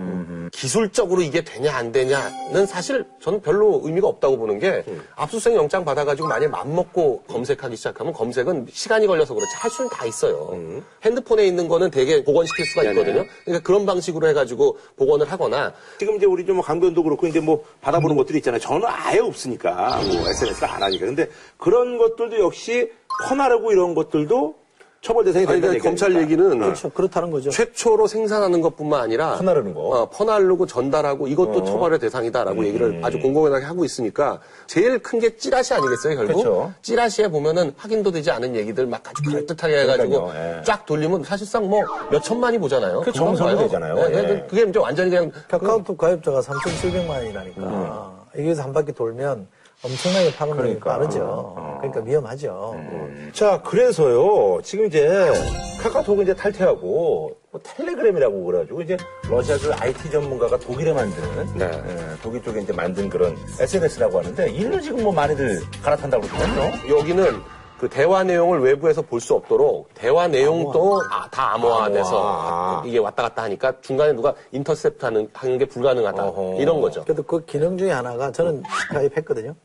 [0.53, 4.85] 기술적으로 이게 되냐 안 되냐는 사실 저는 별로 의미가 없다고 보는 게
[5.17, 10.55] 압수수색 영장 받아가지고 만약에 맘먹고 검색하기 시작하면 검색은 시간이 걸려서 그렇지 할 수는 다 있어요.
[11.03, 12.85] 핸드폰에 있는 거는 되게 복원시킬 수가.
[12.85, 13.25] 있거든요.
[13.45, 18.17] 그러니까 그런 방식으로 해가지고 복원을 하거나 지금 이제 우리 좀 강변도 그렇고 이제 뭐 받아보는
[18.17, 18.61] 것들이 있잖아요.
[18.61, 21.07] 저는 아예 없으니까 뭐 SNS를 안 하니까.
[21.07, 22.93] 근데 그런 것들도 역시
[23.29, 24.62] 퍼나르고 이런 것들도
[25.03, 26.15] 처벌 대상이 된다는 그러니까 검찰.
[26.23, 26.89] 얘기는 그렇죠.
[26.91, 27.51] 그렇다는 거죠.
[27.51, 29.81] 최초로 생산하는 것뿐만 아니라 퍼나르는 거.
[29.81, 35.73] 어, 퍼나르고 전달하고 이것도 처벌의 대상이다라고 얘기를 아주 공공연하게 하고 있으니까 제일 큰 게 찌라시
[35.75, 36.73] 아니겠어요 결국 그렇죠.
[36.83, 40.63] 찌라시에 보면은 확인도 되지 않은 얘기들 막 아주 그럴듯하게 해가지고 예.
[40.65, 43.01] 쫙 돌리면 사실상 뭐 몇 천만이 보잖아요.
[43.01, 43.57] 그 금방 정성이.
[43.59, 43.95] 되잖아요.
[43.95, 44.23] 네, 예.
[44.23, 48.27] 네, 그게 이제 완전히 그냥 카카오톡 가입자가 3,700만 원이라니까.
[48.39, 49.47] 여기서 한 바퀴 돌면
[49.85, 50.91] 엄청나게 파급력이 그러니까.
[50.93, 51.55] 빠르죠.
[51.81, 52.77] 그러니까 위험하죠.
[53.33, 55.29] 자, 그래서요, 지금 이제
[55.83, 58.97] 카카오톡은 이제 탈퇴하고, 뭐 텔레그램이라고 그래가지고, 이제
[59.29, 61.23] 러시아 그 IT 전문가가 독일에 만든,
[61.57, 61.65] 네.
[61.67, 66.97] 예, 독일 쪽에 이제 만든 그런 SNS라고 하는데, 이는 지금 뭐 많이들 갈아탄다고 그러거든요.
[66.99, 67.41] 여기는
[67.81, 72.83] 그 대화 내용을 외부에서 볼 수 없도록 대화 내용도 아, 다 암호화돼서 암호화.
[72.87, 76.25] 이게 왔다 갔다 하니까 중간에 누가 인터셉트 하는, 하는 게 불가능하다.
[76.29, 76.61] 어허.
[76.61, 77.03] 이런 거죠.
[77.03, 79.57] 그래도 그 기능 중에 하나가 저는 가입했거든요.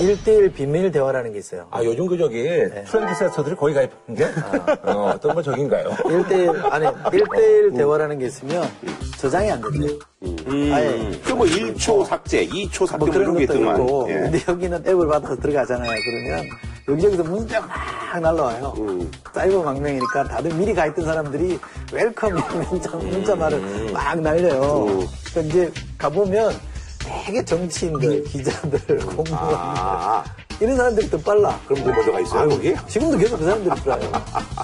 [0.00, 1.66] 일, 대일 비밀 대화라는 게 있어요.
[1.70, 4.24] 아, 요즘 그 저기, 트렌드 세터들이 거의 가입하는 게,
[4.84, 5.90] 어, 어떤 뭐 저긴가요?
[6.08, 8.64] 일대일 아니, 일대일 대화라는 게 있으면
[9.18, 9.98] 저장이 안 된대요.
[10.72, 11.10] 아예.
[11.24, 13.76] 그뭐 1초 삭제, 2초 삭제, 뭐 그런 게 것도 있더만.
[13.80, 14.06] 있고.
[14.10, 14.14] 예.
[14.14, 15.90] 근데 여기는 앱을 받아서 들어가잖아요.
[16.04, 16.46] 그러면
[16.88, 18.74] 여기저기서 문자가 막 날라와요.
[19.34, 21.58] 사이버 망명이니까 다들 미리 가 있던 사람들이
[21.92, 24.86] welcome 이런 문자, 문자 말을 막 날려요.
[25.30, 26.52] 그러니까 이제 가보면
[26.98, 30.24] 되게 정치인들, 기자들, 공무원들 아,
[30.60, 31.58] 이런 사람들이 더 빨라.
[31.66, 32.74] 그럼 더 먼저 가 있어요, 거기?
[32.88, 34.12] 지금도 계속 그 사람들이 들어요.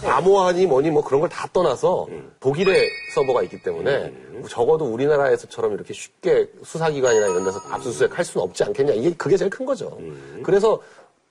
[0.05, 2.07] 암호화니 뭐니 뭐 그런 걸 다 떠나서
[2.41, 4.13] 독일에 서버가 있기 때문에
[4.49, 8.93] 적어도 우리나라에서처럼 이렇게 쉽게 수사기관이나 이런 데서 압수수색 할 수는 없지 않겠냐.
[8.95, 9.99] 이게 그게 제일 큰 거죠.
[10.43, 10.81] 그래서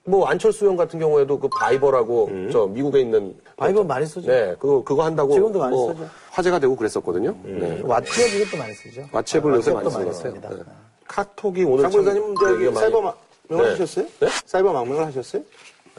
[0.06, 4.28] 뭐 안철수 의원 같은 경우에도 그 Viber라고 저 미국에 있는 Viber 많이 쓰죠.
[4.30, 6.10] 네, 그거 그거 한다고 지금도 많이 뭐 쓰죠.
[6.32, 7.34] 화제가 되고 그랬었거든요.
[7.44, 7.82] 네.
[7.82, 9.02] WhatsApp 이것도 많이 쓰죠.
[9.12, 10.50] WhatsApp을 요새 WhatsApp도 많이 씁니다.
[10.50, 10.66] 같아요.
[11.04, 11.08] 네.
[11.08, 13.14] 카톡이 오늘 장참 목사님 저기 많이- 사이버 망
[13.50, 13.72] 명을 네.
[13.72, 14.06] 하셨어요?
[14.20, 14.28] 네?
[14.46, 15.42] 사이버 망명을 하셨어요?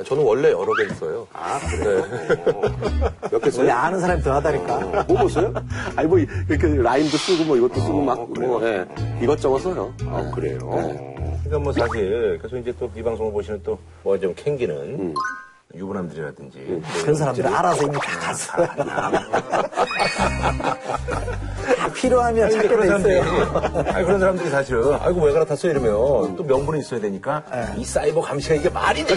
[0.04, 1.24] 저는 원래 여러 개 있어요.
[1.32, 2.02] 아, 그래요?
[3.30, 3.72] 몇개 원래 써요?
[3.72, 5.04] 아는 사람이 더 하다니까.
[5.06, 5.54] 뭐 보세요?
[5.94, 8.84] 아니 뭐 이렇게 라임도 쓰고 뭐 이것도 쓰고 막 뭐, 예,
[9.22, 9.94] 이것저것 써요.
[10.06, 10.30] 아, 예.
[10.34, 10.58] 그래요?
[11.44, 15.14] 그러니까 뭐 사실, 그래서 이제 또 이 방송을 보시는 또 뭐 좀 캥기는
[15.76, 16.58] 유부남들이라든지.
[16.58, 18.66] 뭐 그런 사람들은 알아서 이미 다 갔어요.
[21.94, 23.22] 다 필요하면 아니, 찾게 돼 있어요.
[23.94, 25.68] 아니, 그런 사람들이 사실은, 아이고, 왜 갈아탔어?
[25.68, 27.42] 이러면 또 명분이 있어야 되니까,
[27.76, 29.14] 이 사이버 감시가 이게 말이 돼!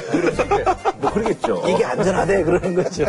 [1.00, 1.64] 뭐 그러겠죠.
[1.68, 3.06] 이게 안전하대 그러는 거죠.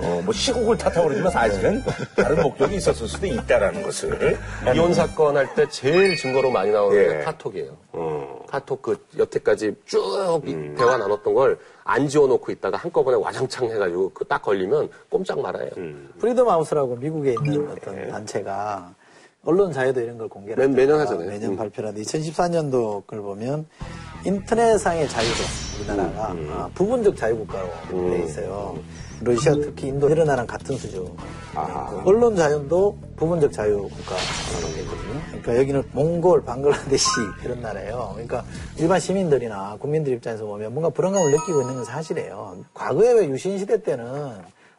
[0.00, 1.82] 어, 뭐 시국을 탓하고 그러지만 사실은
[2.16, 4.38] 다른 목적이 있었을 수도 있다라는 것을.
[4.74, 7.08] 이혼 사건 할 때 제일 증거로 많이 나오는 예.
[7.18, 7.76] 게 카톡이에요.
[8.48, 11.58] 카톡 그 여태까지 쭉이 대화 나눴던 걸
[11.90, 15.70] 안 지워놓고 있다가 한꺼번에 와장창 해가지고 그 딱 걸리면 꼼짝 말아요.
[16.18, 18.92] Freedom House라고 미국에 있는 어떤 단체가
[19.42, 21.20] 언론 자유도 이런 걸 공개를 매- 매년 하잖아요.
[21.20, 21.30] 하잖아요.
[21.30, 21.56] 매년 음.
[21.56, 23.66] 발표하는데 2014년도 걸 보면
[24.26, 25.34] 인터넷상의 자유도
[25.78, 27.68] 우리나라가 아, 부분적 자유국가로
[28.10, 28.76] 돼 있어요.
[29.20, 31.06] 러시아 특히 인도 이런 나라랑 같은 수준.
[32.04, 35.20] 언론 자유도 부분적 자유 국가라고 돼 있거든요.
[35.28, 37.06] 그러니까 여기는 몽골, 방글라데시
[37.44, 38.10] 이런 나라예요.
[38.12, 38.44] 그러니까
[38.78, 42.64] 일반 시민들이나 국민들 입장에서 보면 뭔가 불안감을 느끼고 있는 건 사실이에요.
[42.74, 44.32] 과거에 왜 유신 시대 때는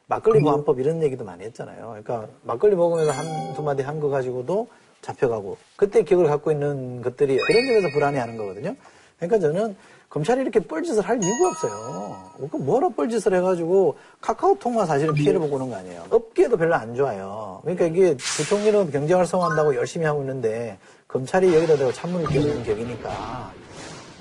[0.07, 1.87] 막걸리 보안법 이런 얘기도 많이 했잖아요.
[2.01, 4.67] 그러니까 막걸리 먹으면서 한두 마디 한 거 가지고도
[5.01, 8.75] 잡혀가고 그때 기억을 갖고 있는 것들이 그런 점에서 불안해하는 거거든요.
[9.17, 9.75] 그러니까 저는
[10.09, 12.31] 검찰이 이렇게 뻘짓을 할 이유가 없어요.
[12.51, 16.05] 그 뭐라 뻘짓을 해가지고 카카오톡만 사실은 피해를 보고 오는 거 아니에요.
[16.09, 17.59] 업계도 별로 안 좋아요.
[17.63, 23.51] 그러니까 이게 부총리는 경제 활성화한다고 열심히 하고 있는데 검찰이 여기다 대고 찬물을 끼얹는 격이니까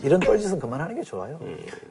[0.03, 1.41] 이런 뻘짓은 그만하는 게 좋아요.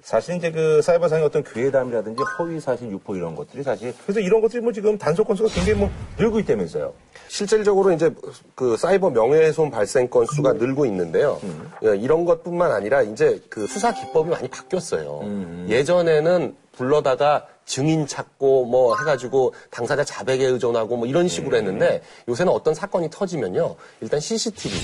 [0.02, 4.62] 사실 이제 그 사이버상의 어떤 괴담이라든지 허위 사실 유포 이런 것들이 사실 그래서 이런 것들이
[4.62, 6.94] 뭐 지금 단속 건수가 굉장히 뭐 늘고 있다면서요.
[7.28, 8.14] 실질적으로 이제
[8.56, 11.40] 그 사이버 명예훼손 발생 건수가 늘고 있는데요.
[11.84, 15.22] 예, 이런 것뿐만 아니라 이제 그 수사 기법이 많이 바뀌었어요.
[15.68, 22.74] 예전에는 불러다가 증인 찾고 뭐 해가지고 당사자 자백에 의존하고 뭐 이런 식으로 했는데 요새는 어떤
[22.74, 23.76] 사건이 터지면요.
[24.02, 24.80] 일단 CCTV,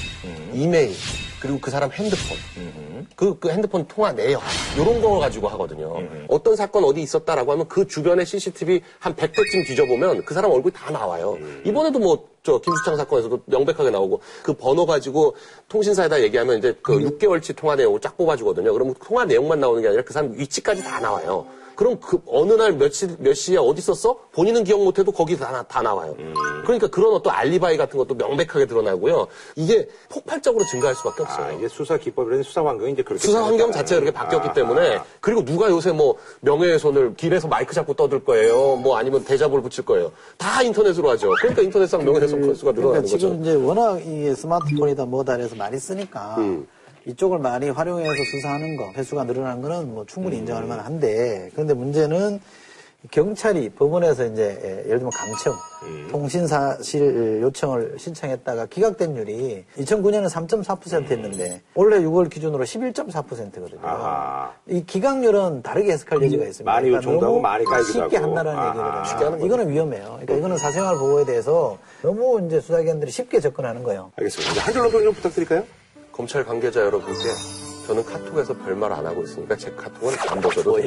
[0.54, 0.94] 이메일,
[1.42, 2.38] 그리고 그 사람 핸드폰,
[3.16, 4.42] 그, 그 핸드폰 통화 내역,
[4.78, 5.96] 요런 거 가지고 하거든요.
[6.28, 10.92] 어떤 사건 어디 있었다라고 하면 그 주변에 CCTV 한 100대쯤 뒤져보면 그 사람 얼굴이 다
[10.92, 11.38] 나와요.
[11.66, 15.38] 이번에도 뭐, 저, 김수창 사건에서도 명백하게 나오고 그 번호 가지고
[15.70, 18.74] 통신사에다 얘기하면 이제 그 6개월치 통화 내용을 쫙 뽑아주거든요.
[18.74, 21.46] 그러면 통화 내용만 나오는 게 아니라 그 사람 위치까지 다 나와요.
[21.76, 24.18] 그럼 그 어느 날 며칠 몇 시에 어디 있었어?
[24.34, 26.16] 본인은 기억 못해도 거기 다, 나- 다 나와요.
[26.64, 29.28] 그러니까 그런 어떤 알리바이 같은 것도 명백하게 드러나고요.
[29.56, 31.46] 이게 폭발적으로 증가할 수밖에 없어요.
[31.48, 33.72] 아, 이제 수사 기법이라든지 수사 환경이 이제 그렇게 수사 환경.
[33.72, 38.76] 자체가 그렇게 바뀌었기 아, 때문에 그리고 누가 요새 뭐 명예훼손을 길에서 마이크 잡고 떠들 거예요.
[38.76, 40.12] 뭐 아니면 대자보를 붙일 거예요.
[40.38, 41.30] 다 인터넷으로 하죠.
[41.40, 43.42] 그러니까 인터넷상 명예훼손 건수가 그러니까 늘어나는 지금 거죠.
[43.42, 46.68] 이제 워낙 이 스마트폰이다 뭐다 해서 많이 쓰니까 음.
[47.06, 52.40] 이쪽을 많이 활용해서 수사하는 거, 횟수가 늘어나는 거는 뭐 충분히 인정할 만한데 그런데 문제는
[53.12, 56.08] 경찰이 법원에서 이제 예, 예를 들면 감청, 음.
[56.10, 63.80] 통신사실 요청을 신청했다가 기각된율이 2009년에 3.4%였는데 올해 6월 기준으로 11.4%거든요.
[63.82, 64.54] 아하.
[64.68, 66.72] 이 기각률은 다르게 해석할 여지가 있습니다.
[66.72, 68.38] 많이 요청도 너무 하고 많이 깔기도 쉽게 하고.
[68.38, 68.68] 한다는.
[68.70, 69.04] 얘기거든요.
[69.04, 69.46] 쉽게 하는.
[69.46, 70.04] 이거는 위험해요.
[70.06, 74.14] 그러니까 이거는 사생활 보호에 대해서 너무 이제 수사기관들이 쉽게 접근하는 거예요.
[74.16, 74.64] 알겠습니다.
[74.64, 75.66] 한 줄로 평좀 부탁드릴까요?
[76.14, 77.20] 검찰 관계자 여러분께
[77.88, 80.80] 저는 카톡에서 별말 안 하고 있으니까 제 카톡은 안 보셔도.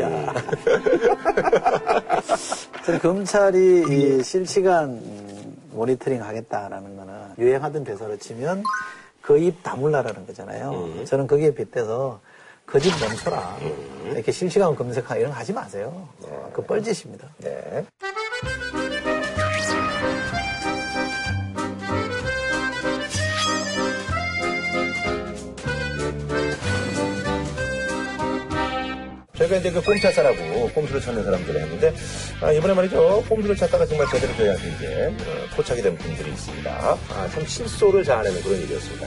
[2.87, 8.63] 저는 검찰이 이 실시간 음, 모니터링 하겠다라는 거는 유행하던 대사로 치면
[9.21, 11.05] 그 입 다물라라는 거잖아요.
[11.05, 12.21] 저는 거기에 빗대서
[12.65, 13.59] 그 집 멈춰라.
[14.13, 16.09] 이렇게 실시간 검색하고 이런 거 하지 마세요.
[16.53, 17.29] 그 뻘짓입니다.
[17.39, 17.85] 네.
[29.47, 31.95] 저희가 이제 그 꼼차사라고 꼼수를 찾는 사람들을 했는데
[32.41, 36.71] 아, 이번에 말이죠 꼼수를 찾다가 정말 제대로 저희한테 이제 어, 포착이 된 분들이 있습니다.
[37.11, 39.07] 아, 참 실소를 자아내는 그런 일이었습니다.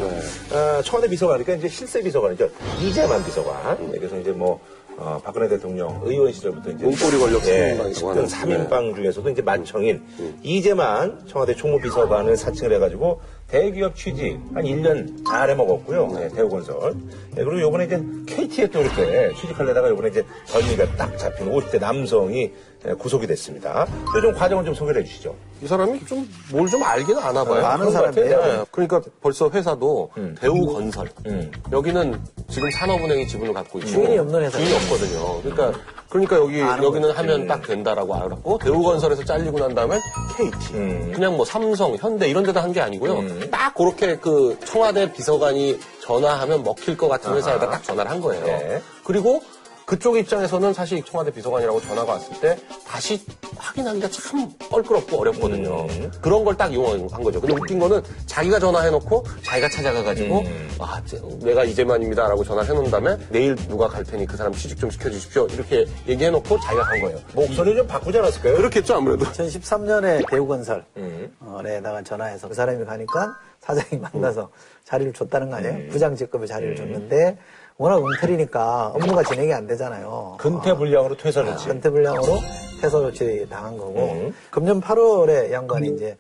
[0.52, 2.49] 아, 청와대 비서관이니까 이제 실세 비서관이죠
[2.82, 3.91] 이재만 비서관.
[3.91, 4.60] 그래서 이제 뭐
[5.01, 8.25] 어, 박근혜 대통령 의원 시절부터 이제 문고리 권력 예, 삼인방이라고 하는.
[8.25, 10.03] 3인방 중에서도 이제 만청인
[10.43, 16.07] 이재만 청와대 총무비서관을 사칭을 해가지고 대기업 취직 한 1년 잘 해 먹었고요.
[16.13, 16.93] 네, 대우건설.
[17.33, 22.41] 네, 그리고 요번에 이제 KT에 또 이렇게 취직하려다가 요번에 이제 덜미가 딱 잡힌 50대 남성이
[22.43, 22.53] 예,
[22.98, 23.86] 구속이 됐습니다.
[24.13, 25.36] 그좀 과정을 좀 소개를 해주시죠.
[25.62, 27.65] 이 사람이 좀 뭘 좀 알기는 아나 봐요.
[27.65, 28.30] 아는 것 같아요.
[28.30, 28.60] 사람이에요.
[28.60, 28.65] 네.
[28.72, 31.10] 그러니까 벌써 회사도 대우건설.
[31.26, 31.52] 음.
[31.72, 34.65] 여기는 지금 산업은행이 지분을 갖고 있고 주인이 없는 회사예요.
[34.68, 35.42] 주인이 없거든요.
[35.42, 40.00] 그러니까 그러니까 여기 아는 여기는 하면 딱 된다라고 알았고 대우건설에서 잘리고 난 다음에
[40.38, 41.12] KT 음.
[41.13, 43.50] 그냥 뭐 삼성, 현대 이런 데다 한 게 아니고요.
[43.52, 48.46] 딱 그렇게 그 청와대 비서관이 전화하면 먹힐 것 같은 회사에다 딱 전화를 한 거예요.
[48.46, 48.82] 네.
[49.04, 49.42] 그리고
[49.89, 53.19] 그쪽 입장에서는 사실 청와대 비서관이라고 전화가 왔을 때 다시
[53.58, 55.88] 확인하기가 참 껄끄럽고 어렵거든요.
[55.89, 56.12] 음.
[56.21, 57.41] 그런 걸 딱 이용한 거죠.
[57.41, 60.69] 근데 웃긴 거는 자기가 전화해놓고 자기가 찾아가가지고 음.
[60.80, 64.91] 아 제- 내가 이재만입니다라고 전화를 해놓은 다음에 내일 누가 갈 테니 그 사람 취직 좀
[64.91, 67.17] 시켜주십시오 이렇게 얘기해놓고 자기가 간 거예요.
[67.34, 68.58] 목소리 좀 바꾸지 않았을까요?
[68.58, 69.25] 그렇겠죠 아무래도.
[69.25, 72.04] 2013년에 대우건설에다가 음.
[72.04, 74.52] 전화해서 그 사람이 가니까 사장이 만나서
[74.84, 75.89] 자리를 줬다는 거 아니에요?
[75.89, 77.38] 부장 직급의 자리를 줬는데
[77.80, 80.36] 워낙 엉터리니까 업무가 진행이 안 되잖아요.
[80.38, 81.65] 근태 불량으로 퇴사를 했지.
[81.65, 82.38] 전태불량으로
[82.82, 84.36] 퇴사 조치 당한 거고 음.
[84.52, 86.18] 금년 8월에 양반이 이제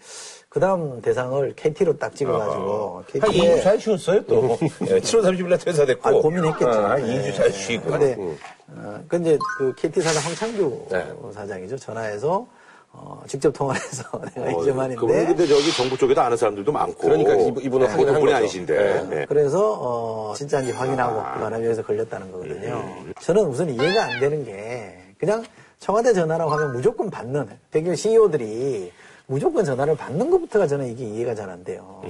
[0.47, 4.57] 그 다음 대상을 KT로 딱 찍어가지고 한 2주 KT에 잘 쉬었어요, 또.
[4.87, 6.07] 예, 7월 30일 날 퇴사됐고.
[6.07, 6.69] 아, 고민했겠죠.
[6.69, 7.89] 어, 한 2주 잘 쉬고.
[7.91, 8.15] 근데
[8.69, 11.05] 어, 그 이제 그 KT 사장 황창규 네.
[11.33, 11.77] 사장이죠.
[11.77, 12.47] 전화해서
[12.91, 14.03] 어, 직접 통화를 해서
[14.35, 16.95] 내가 그분은 이재만인데 근데 저기 정부 쪽에도 아는 사람들도 많고.
[16.97, 18.35] 그러니까 이분- 이분은 네, 한 분이 거죠.
[18.35, 18.77] 아니신데.
[18.77, 19.03] 네.
[19.15, 19.25] 네.
[19.27, 22.83] 그래서 어, 진짜인지 확인하고 그 사람이 여기서 걸렸다는 거거든요.
[23.21, 25.43] 저는 우선 이해가 안 되는 게 그냥
[25.79, 28.91] 청와대 전화라고 하면 무조건 받는 대기업 CEO들이
[29.27, 32.01] 무조건 전화를 받는 것부터가 저는 이게 이해가 잘 안 돼요.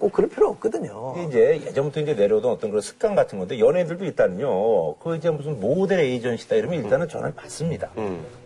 [0.00, 1.14] 꼭 그럴 필요 없거든요.
[1.28, 6.00] 이제 예전부터 이제 내려오던 어떤 그런 습관 같은 건데 연예인들도 일단은요 그 이제 무슨 모델
[6.00, 7.90] 에이전시다 이러면 일단은 전화를 받습니다.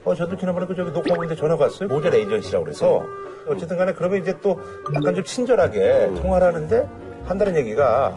[0.05, 3.05] 어 저도 지난번에 그 저기 녹화 보는데 전화 왔어요 모델 에이전시라고 그래서
[3.49, 4.59] 어쨌든 간에 그러면 이제 또
[4.95, 6.89] 약간 좀 친절하게 통화를 하는데
[7.25, 8.17] 한다는 얘기가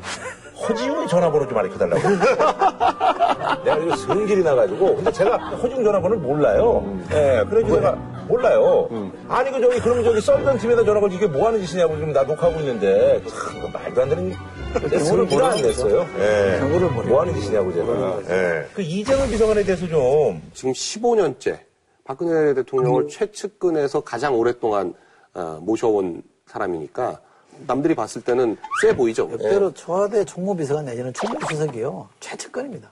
[0.67, 2.01] 허지웅의 전화번호 좀 알려달라고.
[3.63, 4.95] 내가 이거 성질이 나가지고.
[4.95, 6.99] 근데 제가 허지웅 전화번호를 몰라요.
[7.11, 7.95] 예, 그래서 제가
[8.27, 8.89] 몰라요.
[9.27, 12.23] 아니 그 저기 그럼 저기 썰던 팀에다 전화 걸고 이게 뭐 하는 짓이냐고 지금 나
[12.23, 14.33] 녹화하고 있는데 참 이거 말도 안 되는
[15.05, 16.05] 성질을 안 냈어요.
[16.19, 16.59] 예.
[16.61, 18.19] 모르 뭐 하는 짓이냐고, 제가.
[18.29, 18.65] 예.
[18.73, 21.59] 그 이재명 비서관에 대해서 좀 지금 15년째
[22.03, 24.93] 박근혜 대통령을 최측근에서 가장 오랫동안
[25.33, 27.19] 어, 모셔온 사람이니까
[27.65, 29.29] 남들이 봤을 때는 세 보이죠.
[29.31, 32.89] 역대로 청와대 총무비서관 내지는 총무수석이요 최측근입니다.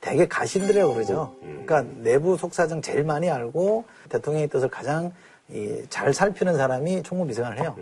[0.00, 1.34] 대개 가신들이라고 그러죠.
[1.40, 5.12] 그러니까 내부 속사정 제일 많이 알고 대통령의 뜻을 가장
[5.48, 7.76] 이, 잘 살피는 사람이 총무비서관을 해요.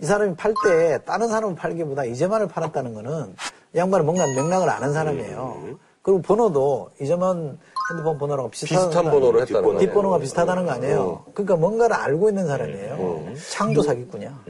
[0.00, 3.34] 이 사람이 팔 때 다른 사람을 팔기보다 이재만을 팔았다는 거는
[3.74, 5.78] 이 양반은 뭔가 맥락을 아는 사람이에요.
[6.06, 7.58] 그리고 번호도 이재만
[7.90, 9.68] 핸드폰 번호랑 비슷한, 비슷한 번호를 했다는 뒷번호.
[9.70, 9.80] 거예요.
[9.80, 11.24] 뒷번호가 비슷하다는 거 아니에요.
[11.34, 13.26] 그러니까 뭔가를 알고 있는 사람이에요.
[13.50, 14.44] 창조 사기꾼이야.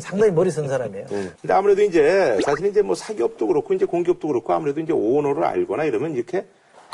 [0.00, 1.06] 상당히 머리 쓴 사람이에요.
[1.08, 5.84] 근데 아무래도 이제 사실 이제 뭐 사기업도 그렇고 이제 공기업도 그렇고 아무래도 이제 오너를 알거나
[5.84, 6.46] 이러면 이렇게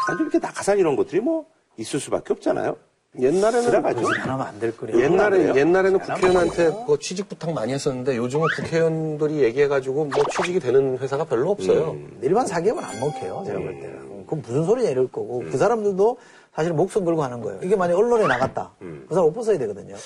[0.09, 2.75] 좀 이렇게 낙하산 이런 것들이 뭐 있을 수밖에 없잖아요.
[3.19, 3.75] 옛날에는.
[3.75, 3.85] 안
[4.31, 5.01] 하면 안 될 거예요.
[5.01, 11.25] 옛날에 옛날에는 국회의원한테 뭐 취직 부탁 많이 했었는데 요즘은 국회의원들이 얘기해가지고 뭐 취직이 되는 회사가
[11.25, 11.97] 별로 없어요.
[12.23, 14.27] 일반 사기업은 안 먹혀요, 제가 볼 때는.
[14.27, 16.19] 그럼 무슨 소리냐 이럴 거고, 그 사람들도
[16.55, 17.59] 사실 목숨 걸고 하는 거예요.
[17.65, 18.71] 이게 만약 언론에 나갔다.
[18.79, 19.97] 그 사람 옷 벗어야 되거든요.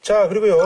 [0.00, 0.56] 자, 그리고요,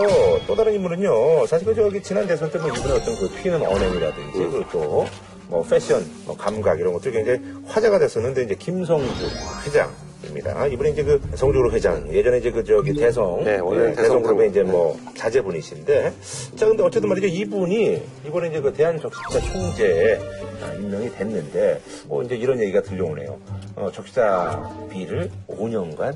[0.47, 4.39] 또 다른 인물은요, 사실 그 저기 지난 대선 때 뭐 이분의 어떤 그 튀는 언행이라든지,
[4.39, 5.07] 그리고 또,
[5.49, 9.25] 뭐 패션, 뭐 감각 이런 것들이 굉장히 화제가 됐었는데, 이제 김성주
[9.65, 9.91] 회장
[10.31, 10.67] 입니다.
[10.67, 14.51] 이분이 이제 그 성주그룹 회장, 예전에 이제 그 저기 대성, 네, 원래는 대성그룹의 대성그룹.
[14.51, 16.13] 이제 뭐 자제분이신데,
[16.57, 20.19] 자, 근데 어쨌든 말이죠, 이분이 이번에 이제 그 대한적십자 총재에
[20.63, 23.39] 아, 임명이 됐는데, 뭐 이제 이런 얘기가 들려오네요.
[23.77, 26.15] 어, 적시자비를 5년간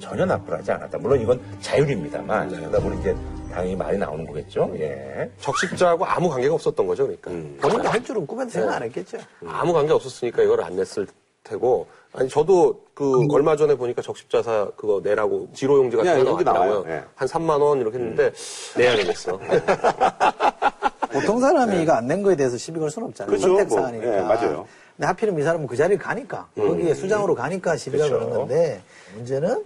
[0.00, 0.98] 전혀 납부를 하지 않았다.
[0.98, 3.14] 물론 이건 자율입니다만, 그러다 보니 이제
[3.52, 4.70] 당연히 말이 나오는 거겠죠.
[4.78, 5.30] 예.
[5.40, 7.30] 적십자하고 아무 관계가 없었던 거죠, 그러니까.
[7.60, 9.18] 본인도 할 줄은 꿈에도 생각 안 했겠죠.
[9.46, 11.06] 아무 관계 없었으니까 이걸 안 냈을
[11.42, 11.86] 테고.
[12.16, 16.70] 아니 저도 그 얼마 전에 보니까 적십자사 그거 내라고 지로용지 같은 네, 거 나왔더라고요.
[16.70, 16.84] 나와요.
[16.86, 17.04] 네.
[17.14, 18.32] 한 3만 원 이렇게 했는데
[18.76, 19.38] 내야 되겠어.
[21.12, 23.30] 보통 사람이 이거 안 낸 거에 대해서 시비 걸 수는 없잖아요.
[23.36, 23.48] 그렇죠.
[23.48, 24.16] 선택 뭐, 사안이니까.
[24.16, 24.66] 예, 맞아요.
[24.96, 28.24] 근데 하필이면 이 사람은 그 자리에 가니까, 거기에 수장으로 가니까 시비가 그렇죠.
[28.26, 28.80] 그런 건데,
[29.14, 29.64] 문제는 이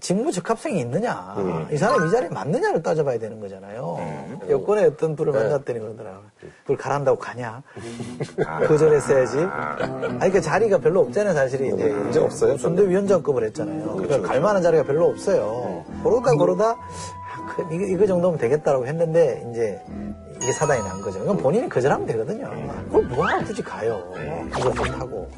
[0.00, 1.36] 직무 적합성이 있느냐,
[1.70, 3.96] 이 사람이 이 자리에 맞느냐를 따져봐야 되는 거잖아요.
[4.48, 6.24] 여권에 어떤 분을 만났더니 그러더라고요.
[6.62, 7.62] 그걸 가란다고 가냐?
[8.66, 9.38] 거절했어야지.
[10.18, 11.68] 아니, 그 자리가 별로 없잖아요, 사실이.
[11.68, 11.96] 이제.
[12.10, 12.56] 이제 없어요?
[12.58, 13.96] 선대위원장급을 했잖아요.
[13.96, 15.84] 그러니까 갈 만한 자리가 별로 없어요.
[16.02, 16.76] 그러다 그러다, 아,
[17.54, 19.80] 그, 이거, 이거 정도면 되겠다라고 했는데, 이제,
[20.42, 21.20] 이게 사단이 난 거죠.
[21.20, 22.50] 그럼 본인이 거절하면 되거든요.
[22.86, 24.02] 그걸 뭐하러 굳이 가요.
[24.52, 25.28] 그거 좋다고.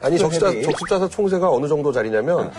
[0.00, 0.50] 아니 적십자.
[0.62, 2.50] 적십자사 총재가 어느 정도 자리냐면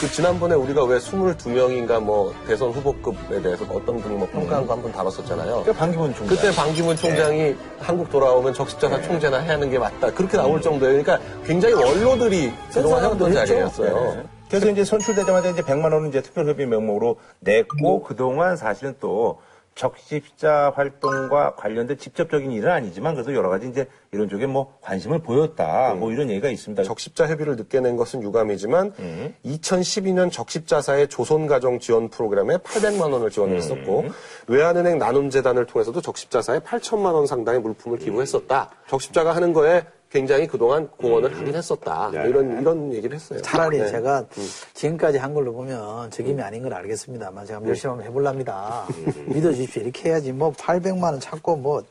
[0.00, 4.82] 그 지난번에 우리가 왜 22명인가 뭐 대선 후보급에 대해서 어떤 분이 뭐 평가한 거 한
[4.82, 5.62] 번 다뤘었잖아요.
[5.64, 6.36] 그 방기문 총장.
[6.36, 10.10] 그때 방기문 총장이 한국 돌아오면 적십자사 총재나 해야 하는 게 맞다.
[10.12, 11.02] 그렇게 나올 정도예요.
[11.04, 13.32] 그러니까 굉장히 원로들이 그동안 해왔던.
[13.34, 14.14] 자리였어요.
[14.14, 14.22] 네.
[14.52, 19.40] 그래서 이제 선출되자마자 이제 100만 원은 이제 특별협의 명목으로 냈고 그동안 사실은 또
[19.74, 25.94] 적십자 활동과 관련된 직접적인 일은 아니지만 그래도 여러 가지 이제 이런 쪽에 뭐 관심을 보였다.
[25.94, 26.82] 뭐 이런 얘기가 있습니다.
[26.82, 29.34] 적십자 협의를 늦게 낸 것은 유감이지만 음.
[29.42, 34.10] 2012년 적십자사의 조선가정 지원 프로그램에 800만 원을 지원을 했었고 음.
[34.48, 38.68] 외환은행 나눔재단을 통해서도 적십자사에 8천만 원 상당의 물품을 기부했었다.
[38.86, 42.10] 적십자가 하는 거에 굉장히 그동안 공헌을 하긴 했었다.
[42.12, 43.40] 뭐 이런 이런 얘기를 했어요.
[43.40, 43.90] 차라리 네.
[43.90, 44.26] 제가
[44.74, 48.86] 지금까지 한 걸로 보면 적임이 아닌 건 알겠습니다만 제가 열심히 한번 해볼랍니다.
[49.26, 49.82] 믿어주십시오.
[49.82, 51.82] 이렇게 해야지 뭐 800만 원 찾고 뭐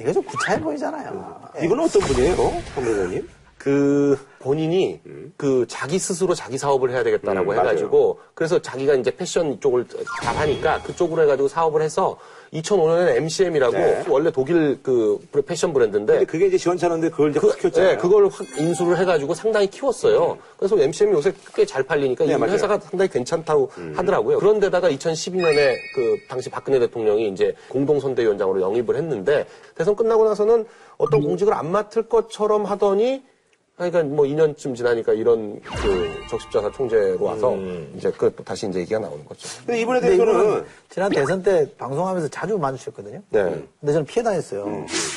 [0.00, 1.40] 이거 좀 구차해 보이잖아요.
[1.62, 2.34] 이건 어떤 분이에요,
[2.74, 3.28] 황 의원님?
[3.58, 5.00] 그 본인이
[5.36, 9.86] 그 자기 스스로 자기 사업을 해야 되겠다라고 음, 해가지고 그래서 자기가 이제 패션 쪽을
[10.20, 12.18] 잘 하니까 그쪽으로 해가지고 사업을 해서
[12.52, 14.04] 2005년에 MCM이라고 네.
[14.08, 17.92] 원래 독일 그 패션 브랜드인데 근데 그게 이제 시원찮은데 그걸 이제 확 키웠잖아요.
[17.92, 20.36] 네, 그걸 확 인수를 해가지고 상당히 키웠어요.
[20.58, 22.52] 그래서 MCM이 요새 꽤 잘 팔리니까 네, 이 맞아요.
[22.52, 24.38] 회사가 상당히 괜찮다고 하더라고요.
[24.38, 30.66] 그런데다가 2012년에 그 당시 박근혜 대통령이 이제 공동선대위원장으로 영입을 했는데 대선 끝나고 나서는
[30.98, 33.22] 어떤 공직을 안 맡을 것처럼 하더니
[33.90, 37.56] 그러니까 뭐 2년쯤 지나니까 이런 그 적십자사 총재로 와서
[37.96, 39.48] 이제 그또 다시 이제 얘기가 나오는 거죠.
[39.66, 43.20] 근데 이번에 대해서는 이분은 지난 대선 때 방송하면서 자주 마주쳤거든요.
[43.30, 43.42] 네.
[43.80, 44.64] 근데 저는 피해 다녔어요.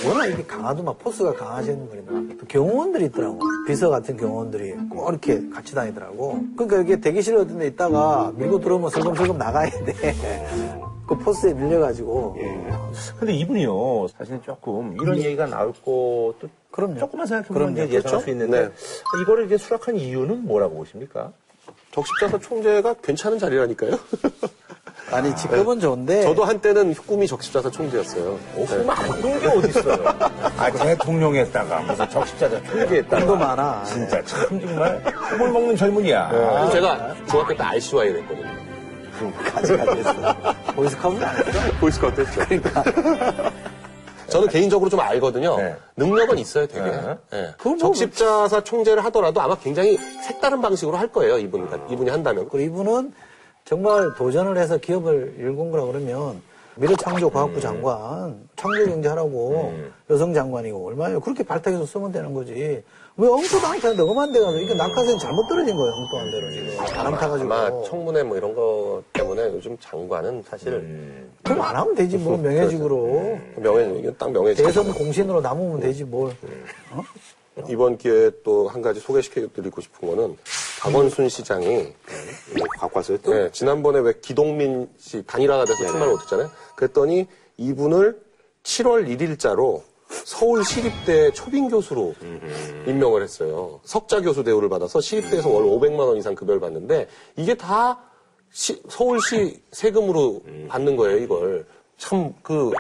[0.08, 2.38] 워낙 이게 강하도 막 포스가 강하신 분이다.
[2.40, 3.40] 또 경호원들이 있더라고.
[3.68, 6.40] 비서 같은 경호원들이 꼭 이렇게 같이 다니더라고.
[6.56, 9.94] 그러니까 이게 대기실 같은 데 있다가 밀고 들어오면 슬금슬금 나가야 돼.
[11.08, 12.36] 그 포스에 밀려가지고.
[13.20, 17.00] 근데 이분이요, 사실 조금 이런 얘기가 나올 것도 그럼요.
[17.00, 17.88] 조금만 생각해보면 그럼요.
[17.88, 18.24] 이제 예상할 그렇죠?
[18.26, 19.22] 수 있는데 네.
[19.22, 21.32] 이거를 이제 수락한 이유는 뭐라고 보십니까?
[21.94, 23.98] 적십자사 총재가 괜찮은 자리라니까요.
[25.12, 26.24] 아니, 직급은 좋은데.
[26.24, 28.32] 저도 한때는 꿈이 적십자사 총재였어요.
[28.56, 30.04] 어, 그럼 바꾼 게 어딨어요?
[30.58, 33.20] 아, 대통령 했다가 무슨 적십자자 총재 했다가.
[33.20, 33.84] 돈도 많아.
[33.86, 36.30] 진짜 참 정말 꿈을 먹는 젊은이야.
[36.30, 38.66] 그래서 제가 중학교 때 RCY를 했거든요.
[39.46, 40.36] 까지 가겠어.
[40.76, 41.60] 보이스카우트 안 했어?
[41.80, 42.42] 보이스카우트 했죠.
[44.36, 45.58] 저는 개인적으로 좀 알거든요.
[45.58, 45.76] 네.
[45.98, 46.82] 능력은 있어요, 되게.
[46.90, 47.18] 네.
[47.34, 47.54] 예.
[47.58, 52.48] 그건 뭐- 적십자사 총재를 하더라도 아마 굉장히 색다른 방식으로 할 거예요, 이분, 이분이 한다면.
[52.50, 53.14] 그리고 이분은
[53.64, 56.42] 정말 도전을 해서 기업을 일군 거라 그러면
[56.78, 59.74] 미래창조과학부 장관, 창조경제하라고
[60.10, 62.84] 여성 장관이고 얼마나 그렇게 발탁해서 쓰면 되는 거지.
[63.18, 66.78] 왜 엉뚱한 데 너무한 데 가서 이게 낙하산 잘못 떨어진 거예요, 엉뚱한 데로 지금.
[66.96, 67.54] 바람 타가지고.
[67.54, 71.32] 아마 청문회 뭐 이런 거 때문에 요즘 장관은 사실 음.
[71.44, 73.40] 그럼 안 하면 되지, 뭐, 명예직으로.
[73.56, 74.66] 명예, 이게 딱 명예직.
[74.66, 76.34] 대선 공신으로 남으면 되지, 뭘.
[77.70, 80.36] 이번 기회에 또 한 가지 소개시켜 드리고 싶은 거는
[80.82, 81.94] 박원순 시장이
[82.58, 83.34] 뭐 갖고 왔어요 또?
[83.34, 86.50] 네, 지난번에 왜 기동민 씨 단일화가 돼서 출마를 못했잖아요.
[86.76, 88.22] 그랬더니 이분을
[88.64, 92.14] 7월 1일자로 서울 시립대 초빙 교수로
[92.88, 93.80] 임명을 했어요.
[93.84, 97.08] 석자 교수 대우를 받아서 시립대에서 월 500만 원 이상 급여를 받는데
[97.38, 98.00] 이게 다
[98.52, 101.66] 시- 서울시 세금으로 받는 거예요, 이걸.
[101.98, 102.72] 참 그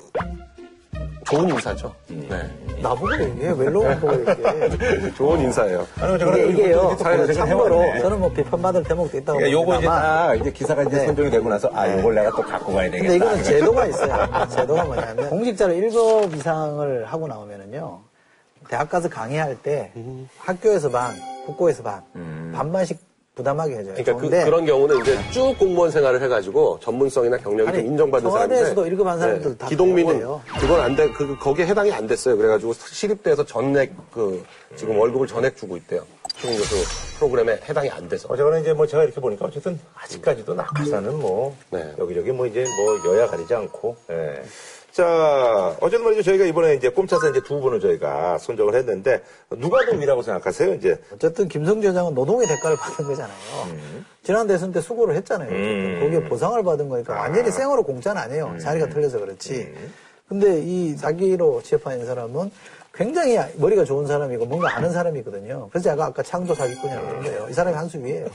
[1.25, 1.93] 좋은 인사죠.
[2.07, 2.49] 네.
[2.81, 5.13] 나보고 얘기해, 웰로만 보고 얘기해.
[5.15, 5.87] 좋은 인사예요.
[5.99, 8.01] 아니, 이게, 이게요, 사회를 참고로, 해왔네.
[8.01, 11.05] 저는 뭐 비판받을 대목도 있다고 그러니까 요거 이제 다 이제 기사가 이제 네.
[11.07, 13.01] 선정이 되고 나서 아, 요걸 내가 또 갖고 가야 되겠다.
[13.01, 14.27] 근데 이거는 제도가 있어요.
[14.49, 17.99] 제도가 뭐냐면 공직자를 1급 이상을 하고 나오면은요.
[18.69, 19.91] 대학 가서 강의할 때
[20.39, 21.13] 학교에서 반,
[21.45, 22.03] 국고에서 반,
[22.53, 22.99] 반반씩
[23.35, 23.93] 부담하게 해줘요.
[23.95, 28.55] 그러니까 그, 그런 경우는 이제 쭉 공무원 생활을 해가지고 전문성이나 경력이 아니, 좀 인정받는 사람인데
[28.55, 30.19] 청와대에서도 일급 한 사람들 다 기동민은.
[30.59, 32.37] 그건 안 돼, 그 거기에 해당이 안 됐어요.
[32.37, 34.43] 그래가지고 시립대에서 전액 그
[34.77, 36.05] 지금 월급을 전액 주고 있대요.
[36.37, 36.75] 초빙 교수
[37.17, 38.27] 프로그램에 해당이 안 돼서.
[38.31, 41.93] 어쨌거나 이제 뭐 제가 이렇게 보니까 어쨌든 아직까지도 낙하산은 뭐 네.
[41.97, 44.43] 여기저기 뭐 이제 뭐 여야 가리지 않고 예.
[44.95, 46.23] 자, 어쨌든 말이죠.
[46.23, 49.21] 저희가 이번에 이제 꼼차서 이제 두 분을 저희가 선정을 했는데,
[49.57, 50.73] 누가 더 위라고 생각하세요?
[50.75, 50.97] 이제.
[51.11, 53.35] 어쨌든 김성주 회장은 노동의 대가를 받은 거잖아요.
[54.23, 55.49] 지난 대선 때 수고를 했잖아요.
[55.49, 58.57] 어쨌든 거기에 보상을 받은 거니까 완전히 생으로 공짜는 아니에요.
[58.61, 59.73] 자리가 틀려서 그렇지.
[60.29, 62.49] 근데 이 사기로 취업한 이 사람은
[62.95, 65.67] 굉장히 머리가 좋은 사람이고 뭔가 아는 사람이거든요.
[65.69, 67.47] 그래서 제가 아까 창조 사기꾼이라고 그런 거예요.
[67.49, 68.25] 이 사람이 한 수 위에요.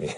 [0.00, 0.08] 예.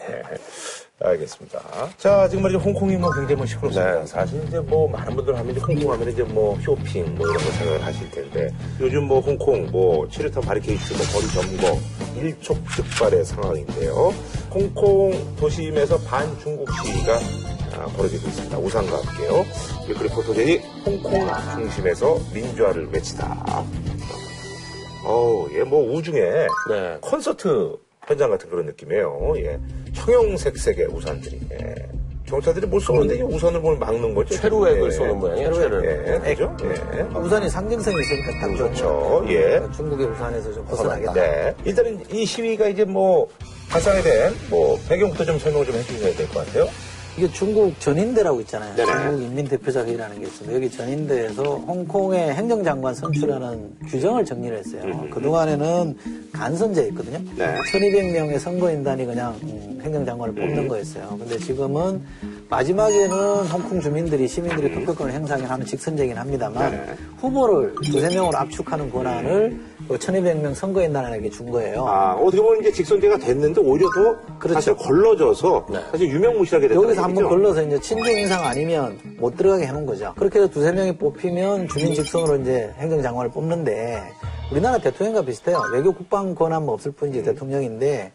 [0.99, 1.61] 알겠습니다.
[1.99, 2.59] 자, 지금 말이죠.
[2.59, 4.01] 홍콩이 뭐 굉장히 뭐 시끄럽습니다.
[4.01, 4.07] 네.
[4.07, 7.51] 사실 이제 뭐 많은 분들 하면 이제 홍콩 하면 이제 뭐 쇼핑 뭐 이런 거
[7.53, 8.49] 생각을 하실 텐데
[8.81, 11.79] 요즘 뭐 홍콩 뭐 7일탄 바리케이트 뭐 거리 점거
[12.19, 14.15] 일촉즉발의 상황인데요.
[14.51, 18.59] 홍콩 도심에서 반중국 시위가 아, 벌어지고 있습니다.
[18.59, 19.45] 우산과 함께요.
[19.87, 23.65] 그 리포터들이 홍콩 중심에서 민주화를 외치다.
[25.05, 26.99] 어우, 예, 뭐 우중에 네.
[27.01, 29.35] 콘서트 현장 같은 그런 느낌이에요.
[29.39, 29.59] 예.
[29.95, 31.41] 청형색색의 우산들이.
[31.53, 31.75] 예.
[32.27, 34.35] 경찰들이 뭘 쏘는데 이 우산을 뭘 막는 거죠?
[34.35, 34.91] 최루액을 예.
[34.91, 35.83] 쏘는 모양이에요, 최루액.
[35.83, 36.27] 최루액.
[36.27, 36.57] 예, 그죠?
[36.65, 37.01] 예.
[37.19, 39.25] 우산이 상징성이 있으니까 딱 좋은 그렇죠.
[39.29, 39.63] 예.
[39.77, 41.13] 중국의 우산에서 좀 벗어나겠다.
[41.13, 41.55] 네.
[41.65, 43.29] 일단은 이 시위가 이제 뭐
[43.71, 46.67] 발상에 대한 뭐 배경부터 좀 설명을 좀 해주셔야 될 것 같아요.
[47.17, 48.77] 이게 중국 전인대라고 있잖아요.
[48.77, 48.93] 네네.
[48.93, 50.55] 중국 인민대표자회의라는 게 있습니다.
[50.55, 55.07] 여기 전인대에서 홍콩의 행정장관 선출하는 규정을 정리를 했어요.
[55.11, 55.97] 그동안에는
[56.33, 57.19] 간선제였거든요.
[57.39, 57.57] 네.
[57.73, 61.17] 1200명의 선거인단이 그냥 음, 행정장관을 뽑는 거였어요.
[61.19, 62.03] 근데 지금은
[62.51, 63.09] 마지막에는
[63.47, 66.95] 홍콩 주민들이 시민들이 투표권을 행사하긴 하는 직선제긴 합니다만 네네.
[67.19, 69.59] 후보를 두세 명으로 압축하는 권한을
[69.89, 71.87] 그 1200명 선거인단에게 준 거예요.
[71.87, 74.55] 아, 어떻게 보면 이제 직선제가 됐는데 오히려 더 그렇죠.
[74.55, 76.81] 사실 걸러져서 사실 유명무실하게 됐다.
[76.83, 80.13] 여기서 한번 걸러서 이제 친중 인상 아니면 못 들어가게 해놓은 거죠.
[80.17, 84.03] 그렇게 해서 두세 명이 뽑히면 주민 직선으로 이제 행정장관을 뽑는데
[84.51, 85.63] 우리나라 대통령과 비슷해요.
[85.73, 88.13] 외교 국방 권한 뭐 없을 뿐이지 대통령인데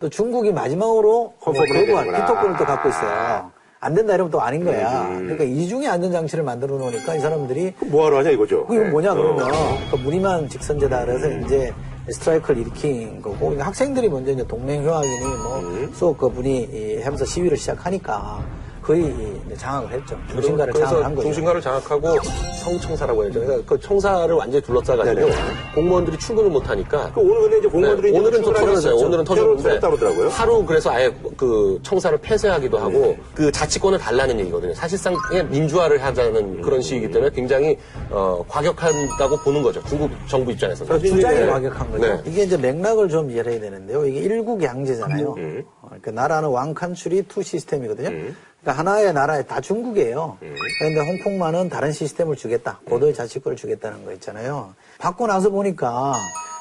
[0.00, 2.06] 또 중국이 마지막으로 해야 거부할.
[2.06, 3.51] 비토권을 또 갖고 있어요.
[3.82, 5.08] 안 된다 이러면 또 아닌 거야.
[5.08, 8.64] 그러니까 이중의 안전장치를 만들어 놓으니까 이 사람들이 뭐하러 하냐 이거죠.
[8.66, 9.20] 그 이건 뭐냐 네.
[9.20, 9.48] 그러면 어.
[9.48, 11.74] 그러니까 무리만 직선제다 그래서 이제
[12.08, 15.90] 스트라이크를 일으킨 거고 그러니까 학생들이 먼저 이제 동맹휴학이니 뭐 음.
[15.94, 18.44] 수업 그 분이 이 하면서 시위를 시작하니까
[18.82, 19.14] 거의
[19.56, 22.18] 장악을 했죠 중심가를 장악을 그래서 한 거죠 중심가를 장악하고
[22.62, 23.40] 성청사라고 해야죠.
[23.40, 25.28] 그러니까 그 청사를 완전히 둘러싸가지고.
[25.74, 28.94] 공무원들이 출근을 못하니까 그 오늘 근데 이제 공무원들이 네, 이제 오늘은 또 터졌어요.
[28.96, 30.28] 오늘은 터졌는데 그러더라고요.
[30.28, 34.74] 하루 그래서 아예 그 청사를 폐쇄하기도 하고 그 자치권을 달라는 얘기거든요.
[34.74, 37.78] 사실상의 민주화를 하자는 그런 시기이기 때문에 굉장히
[38.10, 39.82] 어, 과격하다고 보는 거죠.
[39.84, 40.88] 중국 정부 입장에서는.
[40.88, 41.16] 그렇죠.
[41.16, 41.46] 주장이 네.
[41.46, 42.22] 과격한 거죠 네.
[42.26, 45.64] 이게 이제 맥락을 좀 이해해야 되는데요 이게 일국 양제잖아요 음.
[45.80, 48.32] 어, 그러니까 나라는 one country two system이거든요
[48.62, 50.38] 그러니까 하나의 나라에 다 중국이에요.
[50.42, 50.54] 음.
[50.78, 52.78] 그런데 홍콩만은 다른 시스템을 주겠다.
[52.86, 54.74] 고도의 자치권을 주겠다는 거 있잖아요.
[54.98, 56.14] 받고 나서 보니까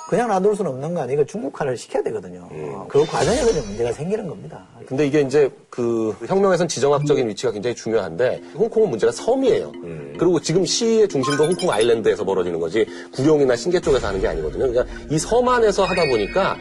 [0.10, 1.26] 그냥 놔둘 수는 없는 거 아니에요.
[1.26, 2.48] 중국화를 시켜야 되거든요.
[2.52, 2.72] 음.
[2.74, 4.66] 어, 그 과정에서 문제가 생기는 겁니다.
[4.88, 9.72] 근데 이게 이제 그 혁명에선 지정학적인 위치가 굉장히 중요한데 홍콩은 문제가 섬이에요.
[10.18, 14.72] 그리고 지금 시의 중심도 홍콩 아일랜드에서 벌어지는 거지 구룡이나 신계 쪽에서 하는 게 아니거든요.
[14.72, 16.58] 그러니까 이 섬 안에서 하다 보니까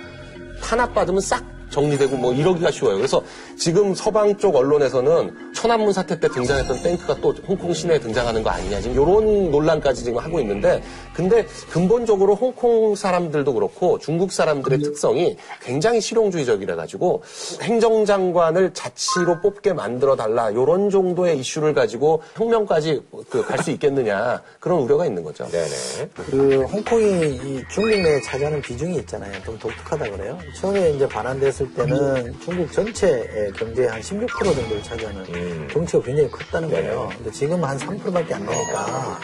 [0.62, 2.96] 탄압받으면 싹 정리되고 뭐 이러기가 쉬워요.
[2.96, 3.22] 그래서
[3.56, 8.80] 지금 서방 쪽 언론에서는 천안문 사태 때 등장했던 탱크가 또 홍콩 시내에 등장하는 거 아니냐
[8.80, 10.82] 지금 이런 논란까지 지금 하고 있는데
[11.12, 17.22] 근데 근본적으로 홍콩 사람들도 그렇고 중국 사람들의 특성이 굉장히 실용주의적이라 가지고
[17.60, 24.78] 행정장관을 자치로 뽑게 만들어 달라 이런 정도의 이슈를 가지고 혁명까지 그 갈 수 있겠느냐 그런
[24.80, 25.46] 우려가 있는 거죠.
[25.48, 26.08] 네네.
[26.30, 29.32] 그 홍콩이 이 중국 내에 차지하는 비중이 있잖아요.
[29.44, 30.38] 좀 독특하다 그래요.
[30.56, 35.24] 처음에 이제 반환됐을 때는 중국 전체의 경제의 한 16% 정도를 차지하는
[35.70, 37.08] 경치가 굉장히 컸다는 거예요.
[37.16, 39.18] 근데 지금 한 3%밖에 안 되니까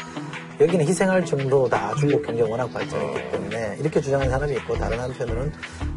[0.61, 1.95] 여기는 희생할 정도다.
[1.97, 5.53] 중국 경제가 워낙 발전했기 때문에 이렇게 주장하는 사람이 있고 다른 한편으로는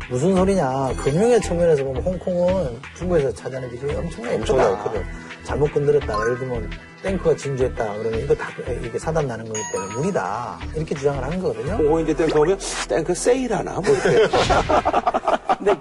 [0.10, 0.94] 무슨 소리냐.
[1.02, 4.94] 금융의 측면에서 보면 홍콩은 중국에서 차지하는 비중이 엄청나게 크다.
[5.46, 6.14] 잘못 건드렸다.
[6.26, 6.70] 예를 들면
[7.04, 7.94] 땡크가 진주했다.
[7.98, 8.50] 그러면 이거 다
[8.84, 10.60] 이게 사단 나는 거기 때문에 무리다.
[10.76, 11.78] 이렇게 주장을 한 거거든요.
[11.78, 12.60] 그거 이제 땡크 오면
[12.90, 14.28] 땡크 세일하나 뭐 이렇게.
[15.58, 15.74] 근데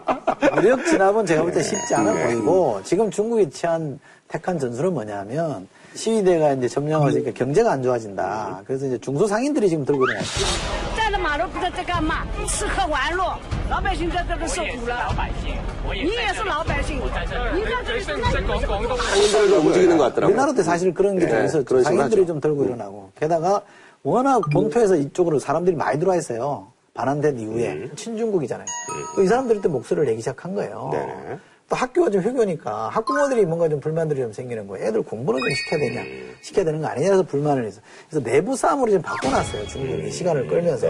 [0.55, 3.99] 무력 진압은 제가 볼 때 쉽지 않아 보이고 지금 중국이 취한
[4.29, 8.63] 택한 전술은 뭐냐면 시위대가 이제 점령하니까 경제가 안 좋아진다.
[8.67, 10.21] 그래서 이제 중소상인들이 지금 들고 있는
[18.97, 20.35] 상인들도 아, 움직이는 것 같더라고요.
[20.35, 21.65] 우리나라 때 사실 그런 게 좀 있어요.
[21.65, 23.11] 네, 상인들이 좀 들고 일어나고.
[23.19, 23.63] 게다가
[24.03, 26.69] 워낙 본토에서 이쪽으로 사람들이 많이 들어와 있어요.
[26.95, 27.91] 반환된 이후에 음.
[27.97, 28.67] 친중국이잖아요.
[29.19, 29.25] 음.
[29.25, 30.91] 이 사람들한테 목소리를 내기 시작한 거예요.
[30.93, 31.39] 네.
[31.69, 34.87] 또 학교가 좀 휴교니까 학부모들이 뭔가 좀 불만들이 좀 생기는 거예요.
[34.87, 36.03] 애들 공부는 좀 시켜야 되냐,
[36.41, 37.83] 시켜야 되는 거 아니냐 해서 불만을 해서.
[38.09, 39.67] 그래서 내부 싸움으로 지금 바꿔놨어요.
[39.67, 40.87] 중국이 시간을 끌면서.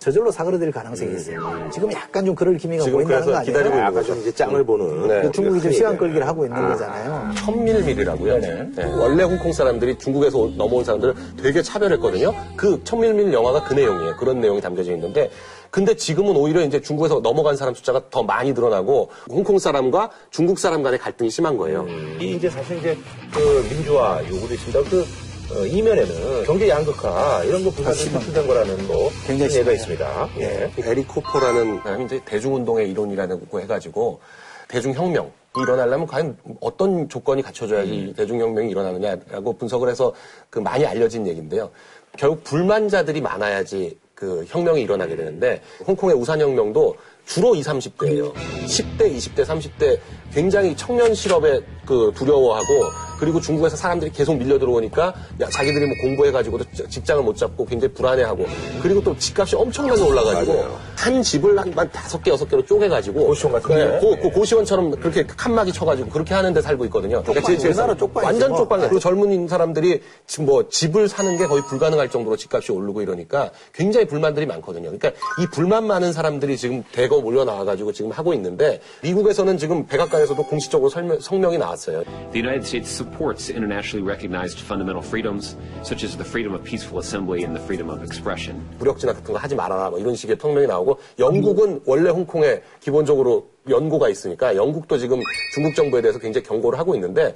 [0.00, 1.68] 저절로 사그러들 가능성이 있어요.
[1.72, 3.52] 지금 약간 좀 그럴 기미가 지금 보인다는 그래서 거 아니에요?
[3.52, 4.06] 기다리고 있는 거죠.
[4.08, 5.06] 좀 이제 짱을 보는.
[5.08, 5.22] 네.
[5.22, 6.46] 그 중국이 지금 시간 끌기를 하고 아.
[6.46, 7.34] 있는 거잖아요.
[7.36, 8.38] 천밀밀이라고요.
[8.40, 8.84] 네.
[8.98, 12.34] 원래 홍콩 사람들이 중국에서 넘어온 사람들을 되게 차별했거든요.
[12.56, 14.16] 그 천밀밀 영화가 그 내용이에요.
[14.16, 15.30] 그런 내용이 담겨져 있는데
[15.70, 20.82] 근데 지금은 오히려 이제 중국에서 넘어간 사람 숫자가 더 많이 늘어나고 홍콩 사람과 중국 사람
[20.82, 21.86] 간의 갈등이 심한 거예요.
[22.20, 22.96] 이 이제 사실 이제
[23.32, 24.90] 그 민주화 요구도 있습니다.
[24.90, 25.04] 그
[25.50, 29.72] 어, 이면에는 경제 양극화 이런 거 부산이 실시된 거라는 뭐 굉장히 예가.
[29.72, 30.28] 있습니다.
[30.40, 30.70] 예.
[30.78, 34.20] 에리 코포라는 사람이 이제 대중운동의 이론이라고 해가지고
[34.68, 40.12] 대중혁명이 일어나려면 과연 어떤 조건이 갖춰져야지 이 대중혁명이 일어나느냐라고 분석을 해서
[40.50, 41.70] 그 많이 알려진 얘기인데요.
[42.18, 46.96] 결국 불만자들이 많아야지 그 혁명이 일어나게 되는데 홍콩의 우산혁명도
[47.28, 48.32] 주로 20, 30대예요.
[48.34, 50.00] 10대, 20대, 30대
[50.32, 56.64] 굉장히 청년 실업에 그 두려워하고 그리고 중국에서 사람들이 계속 밀려 들어오니까 야, 자기들이 뭐 공부해가지고도
[56.72, 58.46] 지- 직장을 못 잡고 굉장히 불안해하고
[58.82, 60.78] 그리고 또 집값이 엄청나게 올라가지고 맞아요.
[60.96, 63.84] 한 집을 한, 한 다섯 개 여섯 개로 쪼개가지고 고시원 같은데?
[63.84, 67.22] 네, 고, 고- 고시원처럼 그렇게 칸막이 쳐가지고 그렇게 하는데 살고 있거든요.
[67.22, 68.58] 그러니까 제- 제- 우리나라 쪽방이지 완전 뭐.
[68.58, 68.80] 쪽방.
[68.80, 74.06] 그리고 젊은 사람들이 지금 뭐 집을 사는 게 거의 불가능할 정도로 집값이 오르고 이러니까 굉장히
[74.06, 74.90] 불만들이 많거든요.
[74.90, 75.10] 그러니까
[75.42, 80.88] 이 불만 많은 사람들이 지금 대거 몰려 나와가지고 지금 하고 있는데 미국에서는 지금 백악관에서도 공식적으로
[80.90, 82.02] 설명- 성명이 나왔어요.
[82.32, 87.42] The United States supports internationally recognized fundamental freedoms, such as the freedom of peaceful assembly
[87.44, 88.60] and the freedom of expression.
[88.78, 93.48] 무력 진압 같은 거 하지 말아라 뭐 이런 식의 성명이 나오고 영국은 원래 홍콩에 기본적으로
[93.68, 95.20] 연고가 있으니까 영국도 지금
[95.54, 97.34] 중국 정부에 대해서 굉장히 경고를 하고 있는데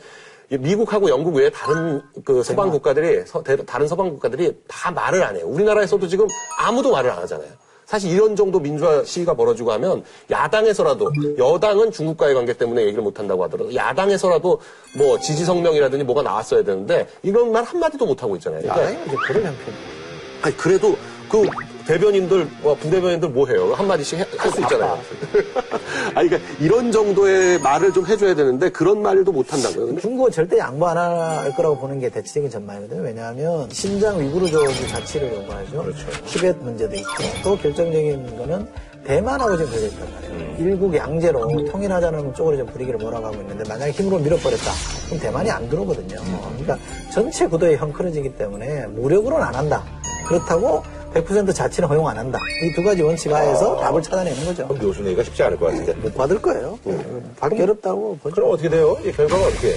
[0.51, 5.37] 이 미국하고 영국 외에 다른 그 서방 국가들이 서- 다른 서방 국가들이 다 말을 안
[5.37, 5.47] 해요.
[5.47, 6.27] 우리나라에서도 지금
[6.59, 7.49] 아무도 말을 안 하잖아요.
[7.93, 13.45] 사실 이런 정도 민주화 시위가 벌어지고 하면 야당에서라도 여당은 중국과의 관계 때문에 얘기를 못 한다고
[13.45, 14.59] 하더라도 야당에서라도
[14.97, 18.63] 뭐 지지 성명이라든지 뭐가 나왔어야 되는데 이런 말 한마디도 못 하고 있잖아요.
[18.63, 19.75] 그러니까 그런 형편.
[20.41, 20.97] 아니 그래도
[21.31, 21.47] 그
[21.87, 23.73] 대변인들 와, 부대변인들 뭐 해요?
[23.75, 24.99] 한 마디씩 할 수 있잖아요.
[26.15, 29.99] 아니 그러니까 이런 정도의 말을 좀 해줘야 되는데 그런 말도 못 한다고요.
[30.01, 33.03] 중국은 절대 양보 안 할 거라고 보는 게 대체적인 전망이거든요.
[33.03, 35.87] 왜냐하면 신장 위구르족이 자치를 요구하죠.
[36.27, 37.11] 티벳 문제도 있고
[37.43, 38.67] 또 결정적인 거는
[39.05, 40.57] 대만하고 지금 걸려 있단 말이에요.
[40.59, 44.71] 일국 양제로 통일하자는 쪽으로 좀 분위기를 몰아가고 있는데 만약에 힘으로 밀어버렸다.
[45.07, 46.21] 그럼 대만이 안 들어오거든요.
[46.59, 46.79] 그러니까
[47.13, 49.83] 전체 구도에 형크러지기 때문에 무력으로는 안 한다.
[50.29, 50.83] 그렇다고
[51.15, 52.39] 100% 자치는 허용 안 한다.
[52.65, 54.67] 이 두 가지 원칙 하에서 답을 찾아내는 거죠.
[54.69, 55.93] 그럼 묘수 내기가 쉽지 않을 것 같은데.
[55.95, 56.79] 못 받을 거예요.
[57.39, 58.35] 받기 어렵다고 보죠.
[58.35, 58.97] 그럼 어떻게 돼요?
[59.05, 59.75] 이 결과가 어떻게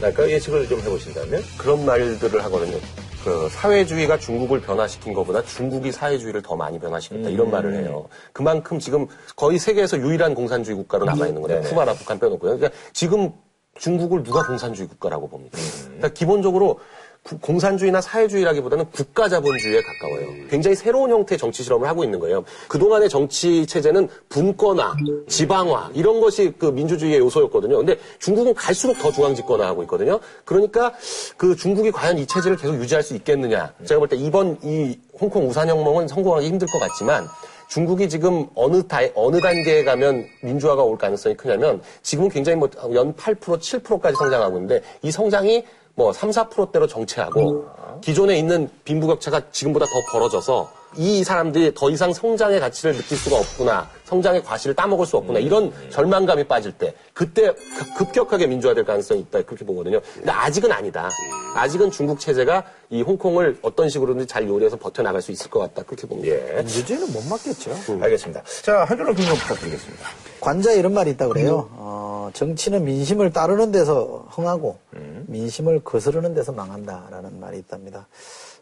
[0.00, 1.42] 날까 예측을 좀 해보신다면?
[1.58, 2.78] 그런 말들을 하거든요.
[3.24, 8.06] 그 사회주의가 중국을 변화시킨 것보다 중국이 사회주의를 더 많이 변화시켰다 이런 말을 해요.
[8.32, 11.60] 그만큼 지금 거의 세계에서 유일한 공산주의 국가로 남아 있는 거예요.
[11.60, 11.68] 네네.
[11.70, 12.56] 쿠바나 북한 빼놓고요.
[12.58, 13.32] 그러니까 지금
[13.76, 15.58] 중국을 누가 공산주의 국가라고 봅니까?
[15.84, 16.78] 그러니까 기본적으로
[17.22, 20.28] 구- 공산주의나 사회주의라기보다는 국가 자본주의에 가까워요.
[20.48, 22.44] 굉장히 새로운 형태의 정치 실험을 하고 있는 거예요.
[22.68, 24.94] 그동안의 정치 체제는 분권화,
[25.28, 27.76] 지방화 이런 것이 그 민주주의의 요소였거든요.
[27.76, 30.20] 근데 중국은 갈수록 더 중앙 집권화하고 있거든요.
[30.44, 30.94] 그러니까
[31.36, 33.74] 그 중국이 과연 이 체제를 계속 유지할 수 있겠느냐?
[33.84, 37.26] 제가 볼 때 이번 이 홍콩 우산혁명은 성공하기 힘들 것 같지만
[37.68, 43.12] 중국이 지금 어느 다, 어느 단계에 가면 민주화가 올 가능성이 크냐면 지금은 굉장히 뭐 연
[43.14, 45.64] 8% 7%까지 성장하고 있는데 이 성장이
[45.98, 47.66] 뭐 3, 4%대로 정체하고
[48.00, 53.88] 기존에 있는 빈부격차가 지금보다 더 벌어져서 이 사람들이 더 이상 성장의 가치를 느낄 수가 없구나.
[54.04, 55.38] 성장의 과실을 따먹을 수 없구나.
[55.38, 59.42] 이런 절망감이 빠질 때 그때 급- 급격하게 민주화될 가능성이 있다.
[59.42, 60.00] 그렇게 보거든요.
[60.14, 61.10] 근데 아직은 아니다.
[61.54, 65.82] 아직은 중국 체제가 이 홍콩을 어떤 식으로든 잘 요리해서 버텨나갈 수 있을 것 같다.
[65.82, 66.34] 그렇게 봅니다.
[66.34, 66.54] 예.
[66.62, 67.70] 민주주의는 못 맡겠죠.
[68.00, 68.42] 알겠습니다.
[68.62, 70.06] 자, 한 줄로评론 부탁드리겠습니다.
[70.40, 71.68] 관자 이런 말이 있다 그래요.
[71.72, 74.78] 어, 정치는 민심을 따르는 데서 흥하고
[75.26, 78.06] 민심을 거스르는 데서 망한다라는 말이 있답니다.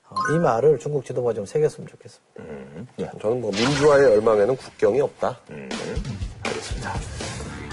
[0.08, 2.42] 어, 이 말을 중국 지도부가 좀 새겼으면 좋겠습니다.
[3.20, 5.38] 저는 뭐 민주화의 열망에는 국경이 없다.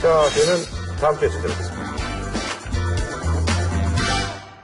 [0.02, 2.13] 자, 저는 다음 주에 찾아뵙겠습니다.